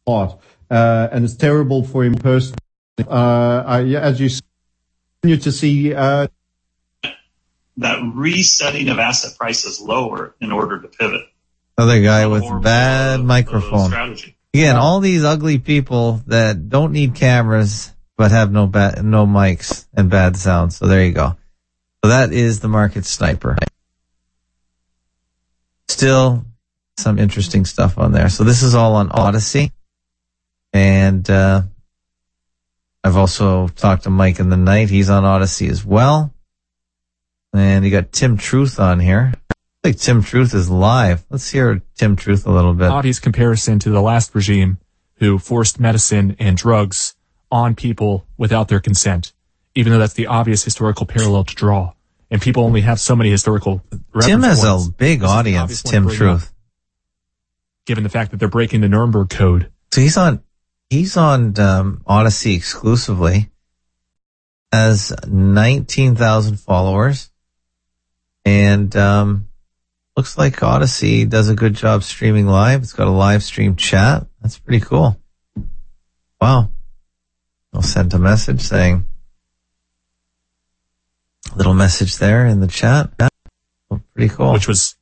[0.07, 0.33] Hard.
[0.69, 2.57] Uh, and it's terrible for him personally.
[2.99, 4.29] Uh, I, as you
[5.21, 6.27] continue to see, uh,
[7.77, 11.21] that resetting of asset prices lower in order to pivot.
[11.77, 13.87] Other guy with bad uh, microphone.
[13.87, 14.35] strategy.
[14.53, 19.85] Again, all these ugly people that don't need cameras but have no ba- no mics
[19.93, 20.73] and bad sound.
[20.73, 21.37] So there you go.
[22.03, 23.57] So that is the market sniper.
[25.87, 26.45] Still
[26.97, 28.29] some interesting stuff on there.
[28.29, 29.71] So this is all on Odysee.
[30.73, 31.61] And uh
[33.03, 34.89] I've also talked to Mike in the night.
[34.89, 36.33] He's on Odysee as well.
[37.53, 39.33] And you got Tim Truth on here.
[39.83, 41.23] I think Tim Truth is live.
[41.29, 42.89] Let's hear Tim Truth a little bit.
[42.89, 44.77] obvious comparison to the last regime
[45.15, 47.15] who forced medicine and drugs
[47.49, 49.31] on people without their consent,
[49.75, 51.93] even though that's the obvious historical parallel to draw.
[52.29, 53.81] And people only have so many historical
[54.21, 56.43] Tim has a big This is an audience, obvious one to Tim Truth.
[56.43, 56.53] up,
[57.85, 59.71] given the fact that they're breaking the Nuremberg Code.
[59.93, 60.43] So he's on,
[60.89, 63.49] he's on um, Odysee exclusively.
[64.71, 67.31] Has nineteen thousand followers,
[68.45, 69.48] and um,
[70.19, 72.81] looks like Odysee does a good job streaming live.
[72.81, 74.27] It's got a live stream chat.
[74.41, 75.17] That's pretty cool.
[76.41, 76.71] Wow.
[77.73, 79.07] I'll send a message saying,
[81.55, 83.11] little message there in the chat.
[84.13, 84.51] Pretty cool.
[84.51, 84.97] which was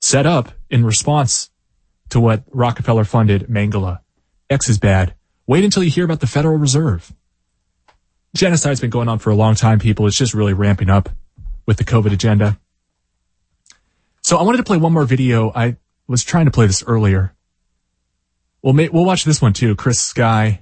[0.00, 1.50] set up in response
[2.10, 3.98] to what Rockefeller funded Mangala.
[4.48, 5.14] X is bad.
[5.48, 7.12] Wait until you hear about the Federal Reserve.
[8.36, 10.06] Genocide's been going on for a long time, people.
[10.06, 11.08] It's just really ramping up
[11.66, 12.56] with the COVID agenda.
[14.30, 15.50] So I wanted to play one more video.
[15.56, 15.76] I
[16.06, 17.34] was trying to play this earlier.
[18.62, 20.60] We'll ma- we'll watch this one too, Chris Sky.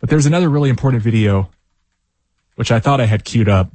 [0.00, 1.50] But there's another really important video,
[2.54, 3.72] which I thought I had queued up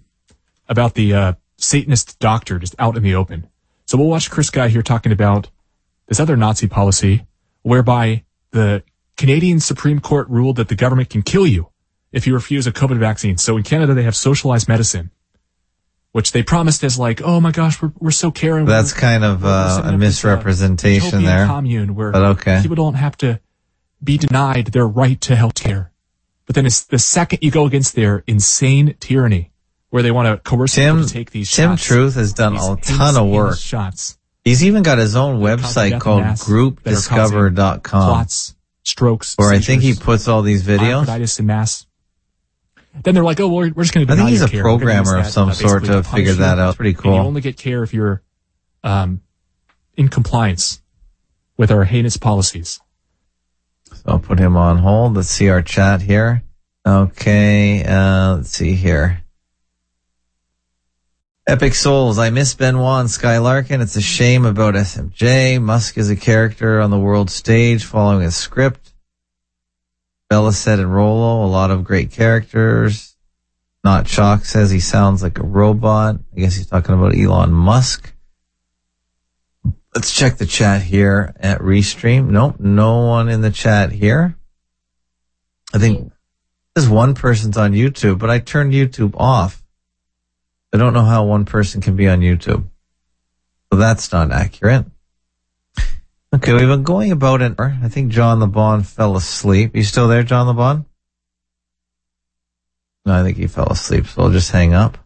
[0.70, 3.50] about the uh, Satanist doctor just out in the open.
[3.86, 5.50] So we'll watch Chris Sky here talking about
[6.08, 7.28] this other Nazi policy
[7.64, 8.82] whereby the
[9.18, 11.68] Canadian Supreme Court ruled that the government can kill you
[12.14, 13.38] if you refuse a COVID vaccine.
[13.38, 15.12] So in Canada, they have socialized medicine,
[16.12, 18.66] which they promised as like, oh my gosh, we're, we're so caring.
[18.66, 21.46] That's We're- kind of uh, a uh, misrepresentation there.
[21.46, 22.60] commune where But okay.
[22.62, 23.40] people don't have to
[24.04, 25.92] be denied their right to health care.
[26.46, 29.52] But then it's the second you go against their insane tyranny,
[29.90, 31.86] where they want to coerce Tim, people to take these Tim shots.
[31.86, 33.58] Truth has done a ton of work.
[33.58, 34.18] Shots.
[34.44, 39.54] He's even got his own website called mass that are causing groupdiscover.com Clots, strokes, or
[39.54, 41.06] I think he puts all these videos.
[41.06, 41.86] myocarditis in mass.
[43.04, 44.64] Then they're like, oh, well, we're just going to be." I think he's a care.
[44.64, 46.42] We're gonna use programmer of some sort to have punish figured you.
[46.42, 46.70] that out.
[46.70, 48.22] It's pretty And you only get care if you're
[48.84, 49.22] um,
[49.96, 50.82] in compliance
[51.58, 52.80] with our heinous policies.
[53.86, 55.16] So I'll put him on hold.
[55.16, 56.44] Let's see our chat here.
[56.86, 59.24] Okay, uh, let's see here.
[61.48, 62.18] Epic Souls.
[62.18, 63.82] I miss Benoit and Sky Larkin.
[63.82, 65.62] It's a shame about SMJ.
[65.62, 68.91] Musk is a character on the world stage following a script.
[70.32, 73.18] Belisette and Rolo, a lot of great characters.
[73.84, 76.16] Not Chalk says he sounds like a robot.
[76.34, 78.14] I guess he's talking about Elon Musk.
[79.94, 82.30] Let's check the chat here at Restream.
[82.30, 84.38] Nope, no one in the chat here.
[85.74, 86.14] I think
[86.74, 89.62] there's one person's on YouTube, but I turned YouTube off.
[90.72, 92.70] I don't know how one person can be on YouTube.
[93.70, 94.86] So that's not accurate.
[96.34, 97.78] Okay, we've been going about an hour.
[97.84, 99.76] I think John LeBon fell asleep.
[99.76, 100.86] You still there, John LeBon?
[103.06, 104.98] No, I think he fell asleep, so I'll just hang up.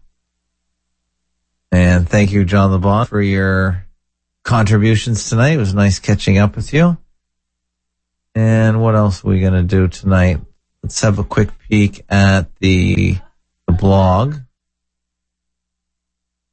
[1.72, 3.88] And thank you, John LeBon, for your
[4.44, 5.54] contributions tonight.
[5.54, 6.96] It was nice catching up with you.
[8.36, 10.42] And what else are we going to do tonight?
[10.84, 13.18] Let's have a quick peek at the,
[13.66, 14.36] the blog.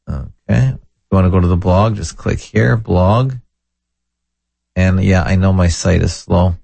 [0.08, 0.24] Okay.
[0.48, 0.78] If you
[1.10, 3.34] want to go to the blog, just click here, blog.
[4.74, 6.56] And yeah, I know my site is slow.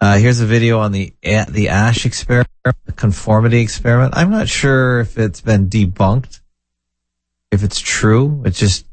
[0.00, 4.14] Uh, here's a video on the the Asch experiment, the conformity experiment.
[4.16, 6.40] I'm not sure if it's been debunked.
[7.52, 8.84] If it's true, it just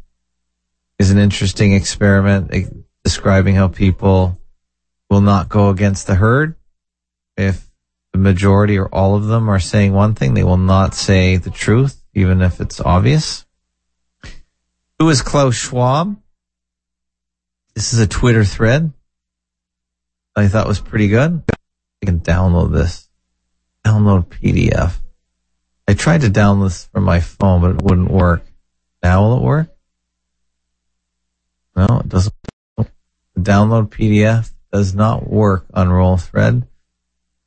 [1.00, 2.66] is an interesting experiment eh,
[3.04, 4.38] describing how people
[5.10, 6.56] will not go against the herd.
[7.36, 7.68] If
[8.12, 11.50] the majority or all of them are saying one thing, they will not say the
[11.50, 13.46] truth, even if it's obvious.
[15.00, 16.18] Who is Klaus Schwab?
[17.80, 18.92] This is a Twitter thread
[20.36, 21.42] I thought was pretty good.
[21.50, 23.08] I can download this.
[23.86, 24.96] Download PDF.
[25.88, 28.44] I tried to download this from my phone, but it wouldn't work.
[29.02, 29.70] Now will it work?
[31.78, 32.34] No, it doesn't.
[33.40, 36.68] Download PDF does not work on Roll Thread.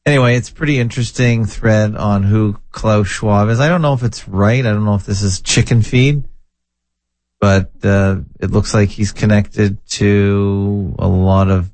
[0.06, 3.60] Anyway, it's pretty interesting thread on who Klaus Schwab is.
[3.60, 4.64] I don't know if it's right.
[4.64, 6.24] I don't know if this is chicken feed,
[7.42, 11.72] but uh, it looks like he's connected to a lot of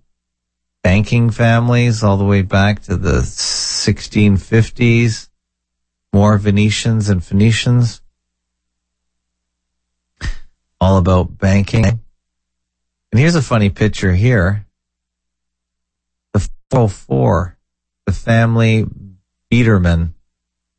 [0.82, 5.28] banking families all the way back to the 1650s.
[6.10, 8.00] More Venetians and Phoenicians.
[10.80, 11.84] All about banking.
[11.84, 12.00] And
[13.12, 14.64] here's a funny picture here.
[16.32, 17.58] The 404,
[18.06, 18.86] the family
[19.50, 20.14] Biederman.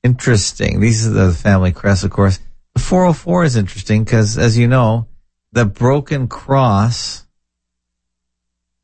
[0.04, 0.80] Interesting.
[0.80, 2.40] These are the family crest, of course.
[2.80, 5.10] The 404 is interesting because, as you know,
[5.52, 7.28] the broken cross,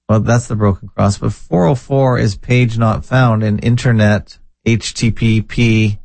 [0.10, 4.38] well, that's the broken cross, but 404 is page not found in internet
[4.68, 5.98] HTTP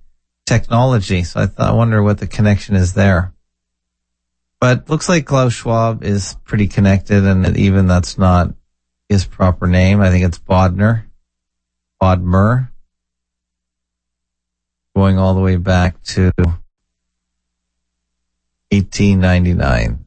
[0.46, 1.24] technology.
[1.24, 3.34] So I I wonder what the connection is there.
[4.60, 8.54] But looks like Klaus Schwab is pretty connected and even that's not
[9.08, 10.00] his proper name.
[10.00, 11.06] I think it's Bodner.
[12.00, 12.70] Bodmer.
[14.94, 16.30] Going all the way back to
[18.70, 20.04] 1899.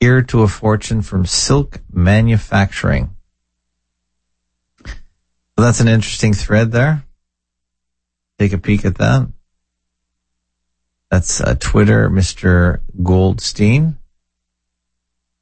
[0.00, 3.16] Here to a fortune from silk manufacturing.
[5.56, 7.04] That's an interesting thread there.
[8.38, 9.28] Take a peek at that.
[11.10, 12.80] That's uh, Twitter, Mr.
[13.02, 13.98] Goldstein.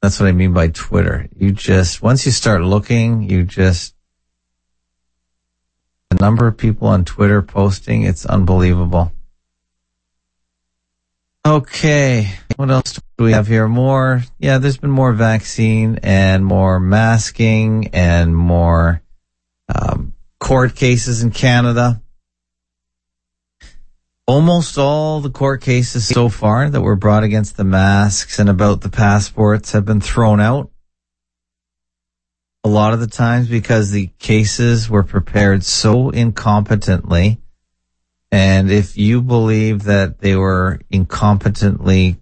[0.01, 1.29] That's what I mean by Twitter.
[1.35, 3.95] You just, once you start looking, you just,
[6.09, 9.11] the number of people on Twitter posting, it's unbelievable.
[11.45, 12.29] Okay.
[12.55, 13.67] What else do we have here?
[13.67, 14.21] More.
[14.37, 19.01] Yeah, there's been more vaccine and more masking and more
[19.73, 22.01] um, court cases in Canada.
[24.27, 28.81] Almost all the court cases so far that were brought against the masks and about
[28.81, 30.69] the passports have been thrown out.
[32.63, 37.40] A lot of the times because the cases were prepared so incompetently.
[38.31, 42.17] And if you believe that they were incompetently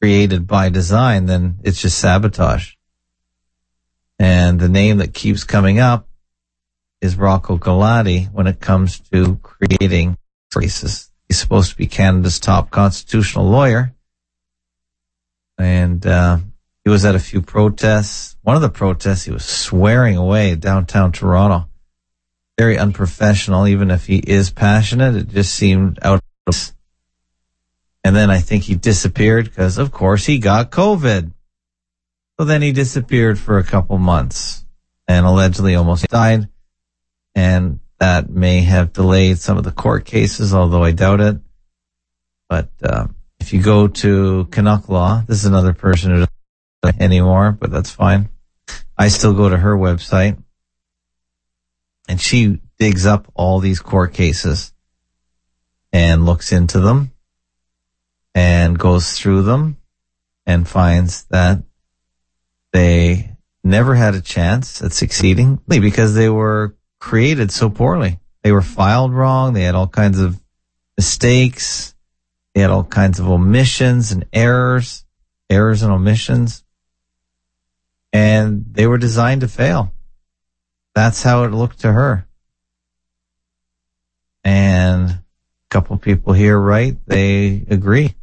[0.00, 2.74] created by design, then it's just sabotage.
[4.18, 6.08] And the name that keeps coming up
[7.00, 10.16] is Rocco Galati when it comes to creating
[10.56, 11.10] cases.
[11.26, 13.94] He's supposed to be Canada's top constitutional lawyer.
[15.58, 16.38] And, uh,
[16.84, 18.36] he was at a few protests.
[18.42, 21.68] One of the protests, he was swearing away downtown Toronto.
[22.58, 25.16] Very unprofessional, even if he is passionate.
[25.16, 26.72] It just seemed out of.
[28.04, 31.32] And then I think he disappeared because, of course, he got COVID.
[32.38, 34.64] So then he disappeared for a couple months
[35.06, 36.48] and allegedly almost died.
[37.34, 41.36] And that may have delayed some of the court cases, although I doubt it.
[42.48, 43.06] But uh,
[43.38, 46.26] if you go to Canuck Law, this is another person who
[46.82, 48.28] doesn't anymore, but that's fine.
[48.98, 50.41] I still go to her website
[52.12, 54.74] and she digs up all these court cases
[55.94, 57.10] and looks into them
[58.34, 59.78] and goes through them
[60.44, 61.62] and finds that
[62.70, 63.34] they
[63.64, 68.18] never had a chance at succeeding because they were created so poorly.
[68.42, 69.54] They were filed wrong.
[69.54, 70.38] They had all kinds of
[70.98, 71.94] mistakes.
[72.54, 75.06] They had all kinds of omissions and errors,
[75.48, 76.62] errors and omissions.
[78.12, 79.94] And they were designed to fail.
[80.94, 82.26] That's how it looked to her.
[84.44, 85.22] And a
[85.70, 86.96] couple people here, right?
[87.06, 88.14] They agree.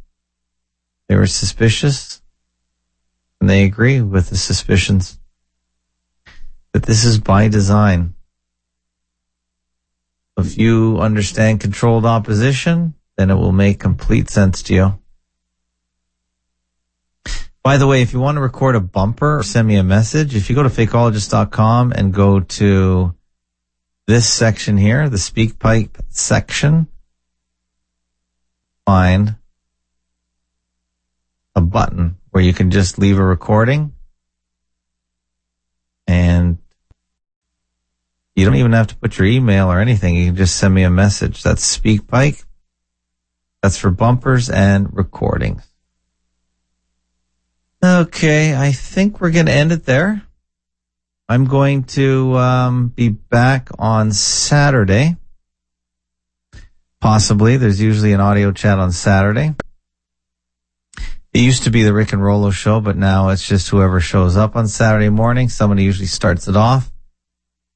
[1.08, 2.22] They were suspicious
[3.40, 5.18] and they agree with the suspicions
[6.72, 8.14] that this is by design.
[10.36, 14.98] If you understand controlled opposition, then it will make complete sense to you.
[17.62, 20.34] By the way, if you want to record a bumper or send me a message,
[20.34, 23.14] if you go to fakeologist.com and go to
[24.06, 26.88] this section here, the speak pipe section,
[28.86, 29.36] find
[31.54, 33.92] a button where you can just leave a recording
[36.06, 36.58] and
[38.34, 40.16] you don't even have to put your email or anything.
[40.16, 41.42] You can just send me a message.
[41.42, 42.42] That's SpeakPipe.
[43.62, 45.69] That's for bumpers and recordings.
[47.82, 50.22] Okay, I think we're going to end it there.
[51.28, 55.16] I'm going to um, be back on Saturday.
[57.00, 57.56] Possibly.
[57.56, 59.54] There's usually an audio chat on Saturday.
[61.32, 64.36] It used to be the Rick and Rollo show, but now it's just whoever shows
[64.36, 65.48] up on Saturday morning.
[65.48, 66.90] Somebody usually starts it off.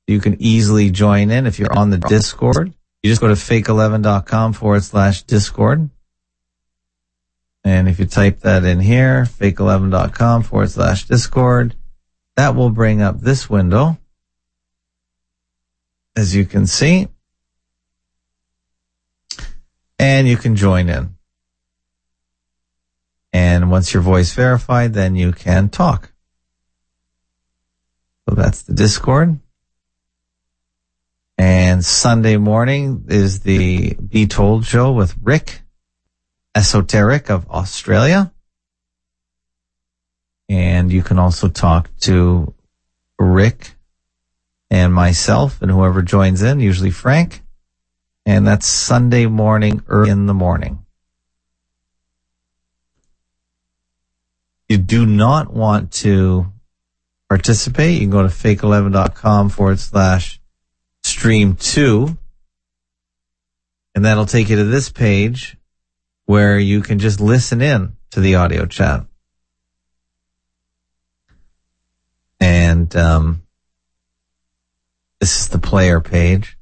[0.07, 2.75] You can easily join in if you're on the Discord.
[3.03, 5.89] You just go to fake11.com forward slash Discord.
[7.65, 11.75] And if you type that in here, fake11.com forward slash Discord,
[12.37, 13.99] that will bring up this window.
[16.15, 17.09] As you can see.
[19.99, 21.15] And you can join in.
[23.33, 26.13] And once your voice verified, then you can talk.
[28.29, 29.41] So that's the Discord.
[31.37, 35.64] And Sunday morning is the Be Told show with Rick
[36.55, 38.33] Esoteric of Australia.
[40.49, 42.55] And you can also talk to
[43.19, 43.73] Rick
[44.71, 47.43] and myself and whoever joins in, usually Frank.
[48.27, 50.85] And that's Sunday morning, early in the morning.
[54.69, 56.47] You do not want to
[57.29, 57.95] participate.
[57.95, 60.41] You can go to fake11.com forward slash
[61.03, 62.17] stream two.
[63.95, 65.57] And that'll take you to this page
[66.27, 69.05] where you can just listen in to the audio chat.
[72.41, 73.43] And um,
[75.21, 76.57] this is the player page.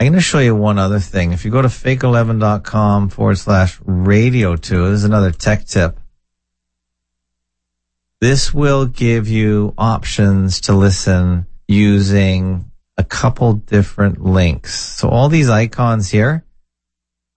[0.00, 1.32] I'm going to show you one other thing.
[1.32, 5.98] If you go to fake11.com forward slash radio two, this is another tech tip.
[8.20, 14.74] This will give you options to listen using a couple different links.
[14.74, 16.44] So all these icons here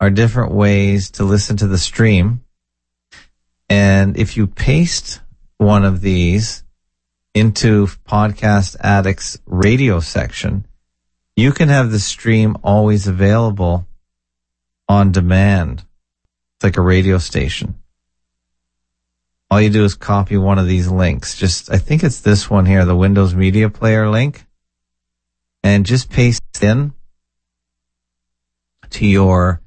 [0.01, 2.43] are different ways to listen to the stream.
[3.69, 5.21] And if you paste
[5.57, 6.63] one of these
[7.35, 10.65] into Podcast Addict's radio section,
[11.35, 13.85] you can have the stream always available
[14.89, 15.85] on demand.
[16.57, 17.75] It's like a radio station.
[19.51, 21.37] All you do is copy one of these links.
[21.37, 24.45] Just, I think it's this one here, the Windows Media Player link,
[25.61, 26.93] and just paste in
[28.89, 29.60] to your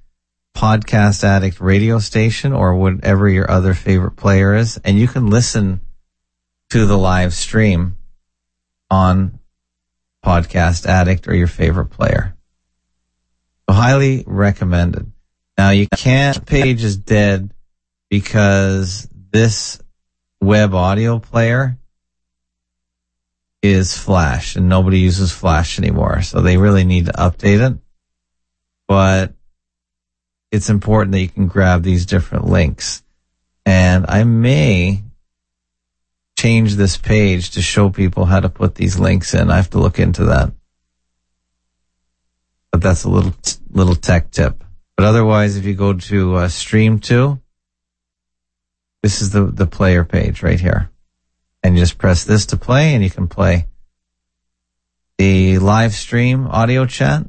[0.57, 5.80] Podcast Addict radio station or whatever your other favorite player is, and you can listen
[6.70, 7.96] to the live stream
[8.90, 9.38] on
[10.24, 12.36] Podcast Addict or your favorite player.
[13.68, 15.11] So highly recommended.
[15.59, 17.52] Now you can't page is dead
[18.11, 19.80] because this
[20.40, 21.78] web audio player
[23.62, 26.22] is Flash and nobody uses Flash anymore.
[26.22, 27.78] So they really need to update it.
[28.86, 29.32] But
[30.55, 33.02] it's important that you can grab these different links.
[33.66, 35.02] And I may
[36.38, 39.50] change this page to show people how to put these links in.
[39.50, 40.52] I have to look into that.
[42.70, 43.34] But that's a little,
[43.70, 44.62] little tech tip.
[44.96, 47.40] But otherwise, if you go to uh, stream two,
[49.02, 50.88] this is the, the player page right here.
[51.64, 53.66] And you just press this to play and you can play
[55.18, 57.24] the live stream audio chat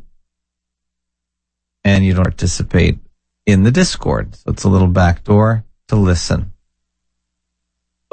[1.84, 3.00] and you don't participate
[3.46, 4.36] in the Discord.
[4.36, 6.52] So it's a little backdoor to listen.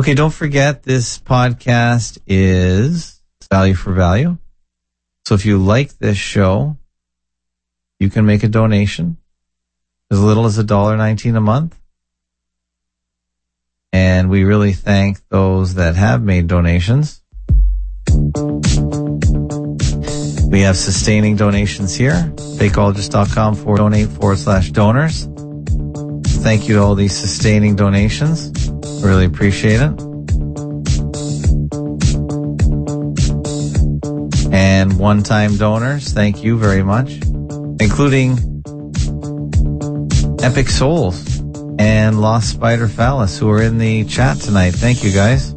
[0.01, 3.21] Okay, don't forget this podcast is
[3.51, 4.39] value for value.
[5.27, 6.77] So if you like this show,
[8.01, 9.19] you can make a donation
[10.11, 11.79] as little as a dollar nineteen a month.
[13.93, 17.23] And we really thank those that have made donations.
[20.53, 22.13] We have sustaining donations here.
[22.37, 25.25] Fakeologist.com forward donate forward slash donors.
[26.43, 28.53] Thank you to all these sustaining donations.
[29.03, 29.99] Really appreciate it.
[34.53, 37.13] And one time donors, thank you very much,
[37.81, 38.33] including
[40.43, 41.41] Epic Souls
[41.79, 44.73] and Lost Spider Phallus who are in the chat tonight.
[44.73, 45.55] Thank you guys.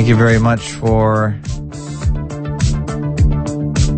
[0.00, 1.38] Thank you very much for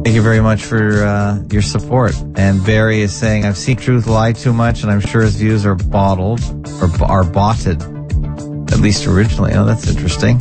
[0.03, 2.21] Thank you very much for uh, your support.
[2.35, 5.65] And Barry is saying, I've seen Truth lie too much, and I'm sure his views
[5.65, 6.41] are bottled
[6.83, 9.53] or are botted, at least originally.
[9.55, 10.39] Oh, that's interesting.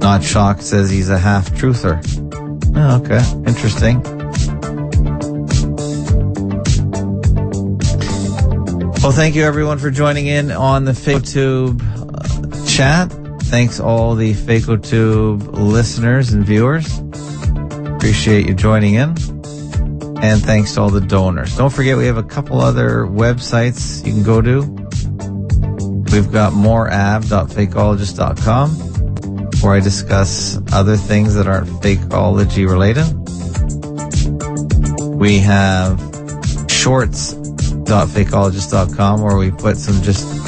[0.00, 2.02] Not shocked says he's a half truther.
[2.74, 4.02] Oh, okay, interesting.
[9.00, 13.21] Well, thank you everyone for joining in on the FakeTube uh, chat.
[13.52, 16.86] Thanks all the FakeTube listeners and viewers.
[17.96, 19.10] Appreciate you joining in.
[20.22, 21.54] And thanks to all the donors.
[21.54, 24.62] Don't forget we have a couple other websites you can go to.
[26.10, 28.70] We've got moreab.fakeologist.com
[29.60, 33.04] where I discuss other things that aren't fakeology related.
[35.14, 36.00] We have
[36.70, 40.41] shorts.fakeologist.com where we put some just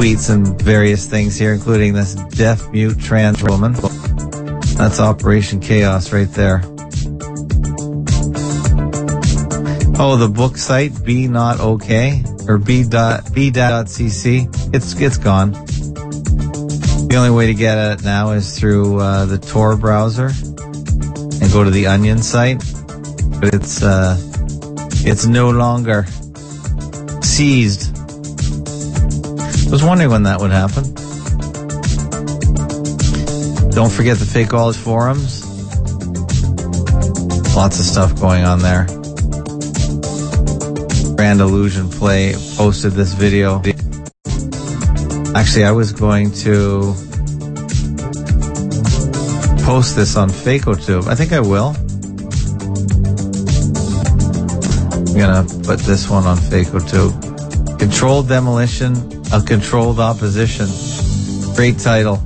[0.00, 3.74] tweets and various things here, including this deaf mute trans woman.
[4.78, 6.62] That's Operation Chaos right there.
[10.02, 14.48] Oh, the book site, Be Not Okay, or B dot, B dot CC.
[14.74, 15.50] It's, it's gone.
[15.50, 21.52] The only way to get at it now is through, uh, the Tor browser and
[21.52, 22.64] go to the Onion site.
[23.38, 24.16] But it's, uh,
[25.04, 26.06] it's no longer
[27.20, 27.89] seized.
[29.70, 30.82] I was wondering when that would happen.
[33.70, 35.46] Don't forget the Fake All forums.
[37.54, 38.86] Lots of stuff going on there.
[41.14, 43.62] Grand Illusion Play posted this video.
[45.36, 46.92] Actually, I was going to
[49.64, 51.06] post this on FakeOtube.
[51.06, 51.76] I think I will.
[55.06, 57.78] I'm gonna put this one on FakeOtube.
[57.78, 60.66] Controlled Demolition of Controlled Opposition.
[61.54, 62.16] Great title.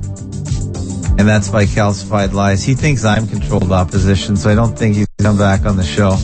[1.17, 2.63] And that's by Calcified Lies.
[2.63, 6.17] He thinks I'm controlled opposition, so I don't think he's come back on the show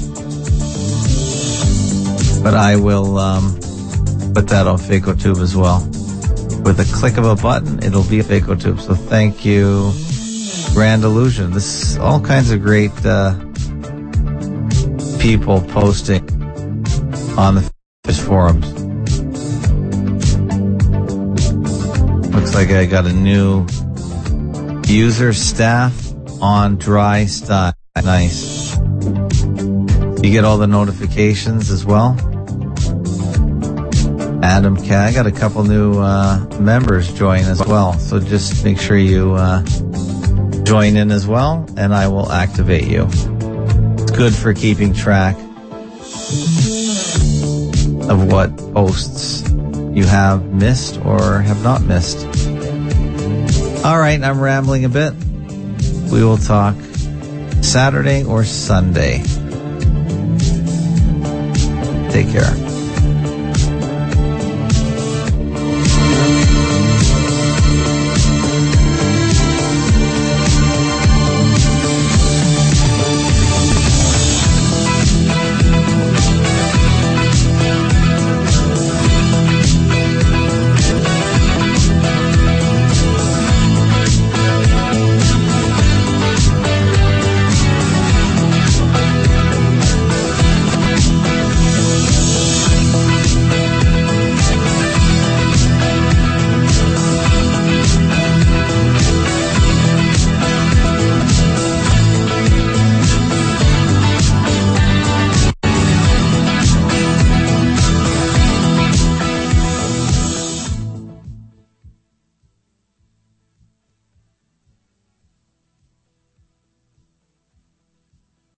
[2.43, 3.53] but I will um,
[4.33, 5.81] put that on FakeOtube as well.
[6.63, 8.79] With a click of a button, it'll be a FakeOtube.
[8.79, 9.91] So thank you,
[10.73, 11.51] Grand Illusion.
[11.51, 13.33] This is all kinds of great uh,
[15.19, 16.23] people posting
[17.37, 17.71] on the
[18.25, 19.00] forums.
[22.31, 23.65] Looks like I got a new
[24.87, 25.93] user staff
[26.41, 27.73] on dry style.
[28.03, 28.75] Nice.
[28.77, 32.17] You get all the notifications as well.
[34.43, 34.95] Adam K.
[34.95, 39.33] I got a couple new uh, members join as well, so just make sure you
[39.33, 39.63] uh,
[40.63, 43.07] join in as well, and I will activate you.
[43.07, 45.35] It's good for keeping track
[48.09, 49.43] of what posts
[49.93, 52.25] you have missed or have not missed.
[53.85, 55.13] All right, I'm rambling a bit.
[56.11, 56.75] We will talk
[57.61, 59.23] Saturday or Sunday.
[62.11, 62.70] Take care.